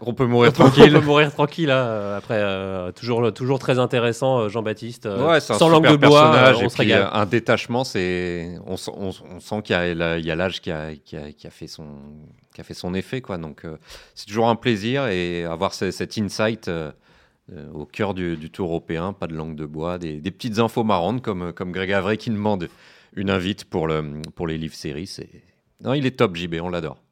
on 0.00 0.14
peut 0.14 0.26
mourir 0.26 0.52
tranquille. 0.52 0.94
on 0.96 1.00
peut 1.00 1.06
mourir 1.06 1.32
tranquille. 1.32 1.70
Euh, 1.70 2.16
après, 2.16 2.38
euh, 2.38 2.92
toujours, 2.92 3.32
toujours 3.34 3.58
très 3.58 3.80
intéressant, 3.80 4.48
Jean-Baptiste. 4.48 5.06
ouais, 5.06 5.40
c'est 5.40 5.54
un 5.54 5.58
sans 5.58 5.68
langue 5.68 5.90
de 5.90 5.96
bois, 5.96 6.30
personnage. 6.30 6.56
on 6.62 6.68
et 6.68 6.86
puis, 6.86 6.92
un 6.92 7.26
détachement, 7.26 7.82
c'est. 7.82 8.56
On, 8.66 8.76
on, 8.92 9.10
on, 9.30 9.40
sent 9.40 9.62
qu'il 9.62 9.74
y 9.74 10.30
a 10.30 10.36
l'âge 10.36 10.60
qui 10.60 10.70
a, 10.70 10.94
qui, 10.94 11.16
a, 11.16 11.32
qui 11.32 11.48
a, 11.48 11.50
fait 11.50 11.66
son, 11.66 11.86
qui 12.54 12.60
a 12.60 12.64
fait 12.64 12.74
son 12.74 12.94
effet, 12.94 13.20
quoi. 13.20 13.36
Donc, 13.36 13.62
c'est 14.14 14.26
toujours 14.26 14.48
un 14.48 14.56
plaisir 14.56 15.08
et 15.08 15.44
avoir 15.44 15.74
cet 15.74 16.18
insight. 16.18 16.70
Euh, 17.52 17.70
au 17.72 17.84
cœur 17.84 18.14
du, 18.14 18.50
tour 18.50 18.68
européen, 18.68 19.12
pas 19.12 19.26
de 19.26 19.34
langue 19.34 19.54
de 19.54 19.66
bois, 19.66 19.98
des, 19.98 20.18
petites 20.30 20.58
infos 20.58 20.82
marrantes 20.82 21.20
comme, 21.20 21.52
Greg 21.52 21.92
Avray 21.92 22.16
qui 22.16 22.30
demande 22.30 22.70
une 23.14 23.28
invite 23.28 23.66
pour, 23.66 23.86
le, 23.86 24.22
pour 24.34 24.46
les 24.46 24.56
livres 24.56 24.74
séries. 24.74 25.10
Non, 25.82 25.92
il 25.92 26.06
est 26.06 26.16
top, 26.16 26.36
JB, 26.36 26.54
on 26.62 26.70
l'adore. 26.70 27.03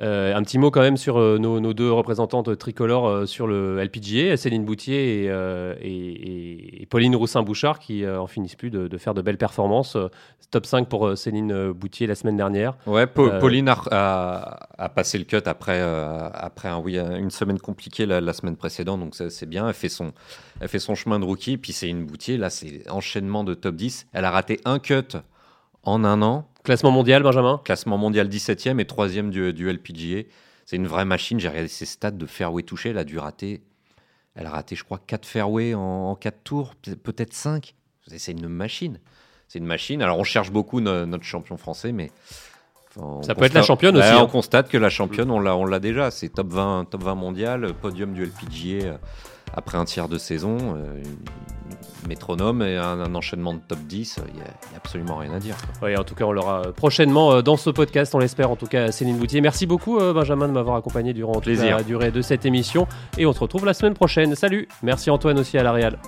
Euh, 0.00 0.34
un 0.34 0.42
petit 0.42 0.58
mot 0.58 0.72
quand 0.72 0.80
même 0.80 0.96
sur 0.96 1.18
euh, 1.18 1.38
nos, 1.38 1.72
deux 1.72 1.92
représentantes 1.92 2.58
tricolores 2.58 3.06
euh, 3.06 3.26
sur 3.26 3.46
le 3.46 3.80
LPGA, 3.80 4.36
Céline 4.36 4.64
Boutier 4.64 5.30
et, 5.80 6.86
Pauline 6.90 7.14
Roussin-Bouchard, 7.14 7.78
qui 7.78 8.06
en 8.06 8.26
finissent 8.26 8.54
plus 8.56 8.70
de, 8.70 8.98
faire 8.98 9.14
de 9.14 9.22
belles 9.22 9.38
performances. 9.38 9.96
top 10.50 10.66
5 10.66 10.88
pour 10.88 11.16
Céline 11.16 11.72
Boutier 11.72 12.06
la 12.06 12.14
semaine 12.14 12.36
dernière. 12.36 12.76
Ouais, 12.86 13.06
Pauline 13.06 13.68
a, 13.68 14.90
passé 14.94 15.18
le 15.18 15.24
cut 15.24 15.42
après, 15.46 15.80
après 15.80 16.68
un, 16.68 16.78
oui, 16.78 16.98
une 16.98 17.30
semaine 17.30 17.58
compliquée 17.58 18.06
la, 18.06 18.32
semaine 18.32 18.56
précédente, 18.56 19.00
donc 19.00 19.14
c'est 19.14 19.48
bien. 19.48 19.66
Elle 19.66 19.74
fait, 19.74 19.88
son, 19.88 20.12
elle 20.60 20.68
fait 20.68 20.78
son 20.78 20.94
chemin 20.94 21.18
de 21.18 21.24
rookie. 21.24 21.56
Puis 21.56 21.72
Céline 21.72 22.04
Boutier, 22.04 22.36
là, 22.36 22.50
c'est 22.50 22.88
enchaînement 22.88 23.42
de 23.42 23.54
top 23.54 23.74
10. 23.74 24.06
Elle 24.12 24.24
a 24.24 24.30
raté 24.30 24.60
un 24.64 24.78
cut 24.78 25.18
en 25.84 26.04
un 26.04 26.22
an. 26.22 26.48
Classement 26.62 26.90
mondial, 26.90 27.22
Benjamin? 27.22 27.60
Classement 27.64 27.98
mondial 27.98 28.28
17e 28.28 28.80
et 28.80 28.84
3e 28.84 29.30
du, 29.30 29.52
du 29.52 29.70
LPGA. 29.70 30.28
C'est 30.64 30.76
une 30.76 30.86
vraie 30.86 31.04
machine. 31.04 31.38
J'ai 31.38 31.48
regardé 31.48 31.68
ses 31.68 31.86
stats 31.86 32.10
de 32.10 32.26
fairway 32.26 32.62
touché. 32.62 32.90
Elle 32.90 32.98
a 32.98 33.04
dû 33.04 33.18
rater, 33.18 33.62
elle 34.34 34.46
a 34.46 34.50
raté, 34.50 34.76
je 34.76 34.84
crois, 34.84 34.98
4 35.06 35.26
fairways 35.26 35.74
en, 35.74 36.10
en 36.10 36.14
4 36.14 36.42
tours, 36.42 36.74
peut-être 37.02 37.34
5. 37.34 37.74
C'est 38.06 38.32
une 38.32 38.48
machine. 38.48 38.98
C'est 39.48 39.58
une 39.58 39.66
machine. 39.66 40.02
Alors, 40.02 40.18
on 40.18 40.24
cherche 40.24 40.50
beaucoup 40.50 40.80
notre 40.80 41.24
champion 41.24 41.56
français, 41.56 41.92
mais. 41.92 42.10
Ça 43.22 43.34
peut 43.34 43.44
être 43.44 43.54
la 43.54 43.62
championne 43.62 43.96
aussi. 43.96 44.08
On 44.12 44.22
hein. 44.22 44.26
constate 44.26 44.68
que 44.68 44.78
la 44.78 44.88
championne, 44.88 45.30
on 45.30 45.40
l'a 45.40 45.80
déjà. 45.80 46.12
C'est 46.12 46.28
top 46.28 46.52
20, 46.52 46.86
top 46.90 47.02
20 47.02 47.14
mondial, 47.16 47.74
podium 47.74 48.12
du 48.12 48.24
LPGA 48.24 48.98
après 49.52 49.78
un 49.78 49.84
tiers 49.84 50.08
de 50.08 50.18
saison, 50.18 50.58
euh, 50.76 51.02
métronome 52.06 52.62
et 52.62 52.76
un, 52.76 53.14
enchaînement 53.14 53.54
de 53.54 53.60
top 53.66 53.78
10, 53.80 54.20
il 54.28 54.34
n'y 54.34 54.40
a, 54.40 54.44
absolument 54.76 55.16
rien 55.16 55.32
à 55.32 55.38
dire. 55.38 55.56
Oui, 55.82 55.96
en 55.96 56.04
tout 56.04 56.14
cas, 56.14 56.24
on 56.24 56.32
l'aura 56.32 56.62
prochainement 56.76 57.32
euh, 57.32 57.42
dans 57.42 57.56
ce 57.56 57.70
podcast, 57.70 58.14
on 58.14 58.18
l'espère 58.18 58.50
en 58.50 58.56
tout 58.56 58.66
cas, 58.66 58.90
Céline 58.92 59.18
Boutier. 59.18 59.40
Merci 59.40 59.66
beaucoup, 59.66 59.98
euh, 59.98 60.12
Benjamin, 60.12 60.48
de 60.48 60.52
m'avoir 60.52 60.76
accompagné 60.76 61.12
durant 61.12 61.40
toute 61.40 61.56
la 61.56 61.82
durée 61.82 62.10
de 62.10 62.22
cette 62.22 62.46
émission. 62.46 62.86
Et 63.18 63.26
on 63.26 63.32
se 63.32 63.40
retrouve 63.40 63.64
la 63.64 63.74
semaine 63.74 63.94
prochaine. 63.94 64.34
Salut 64.34 64.68
Merci 64.82 65.10
Antoine 65.10 65.38
aussi 65.38 65.58
à 65.58 65.62
la 65.62 65.72
Réal. 65.72 65.98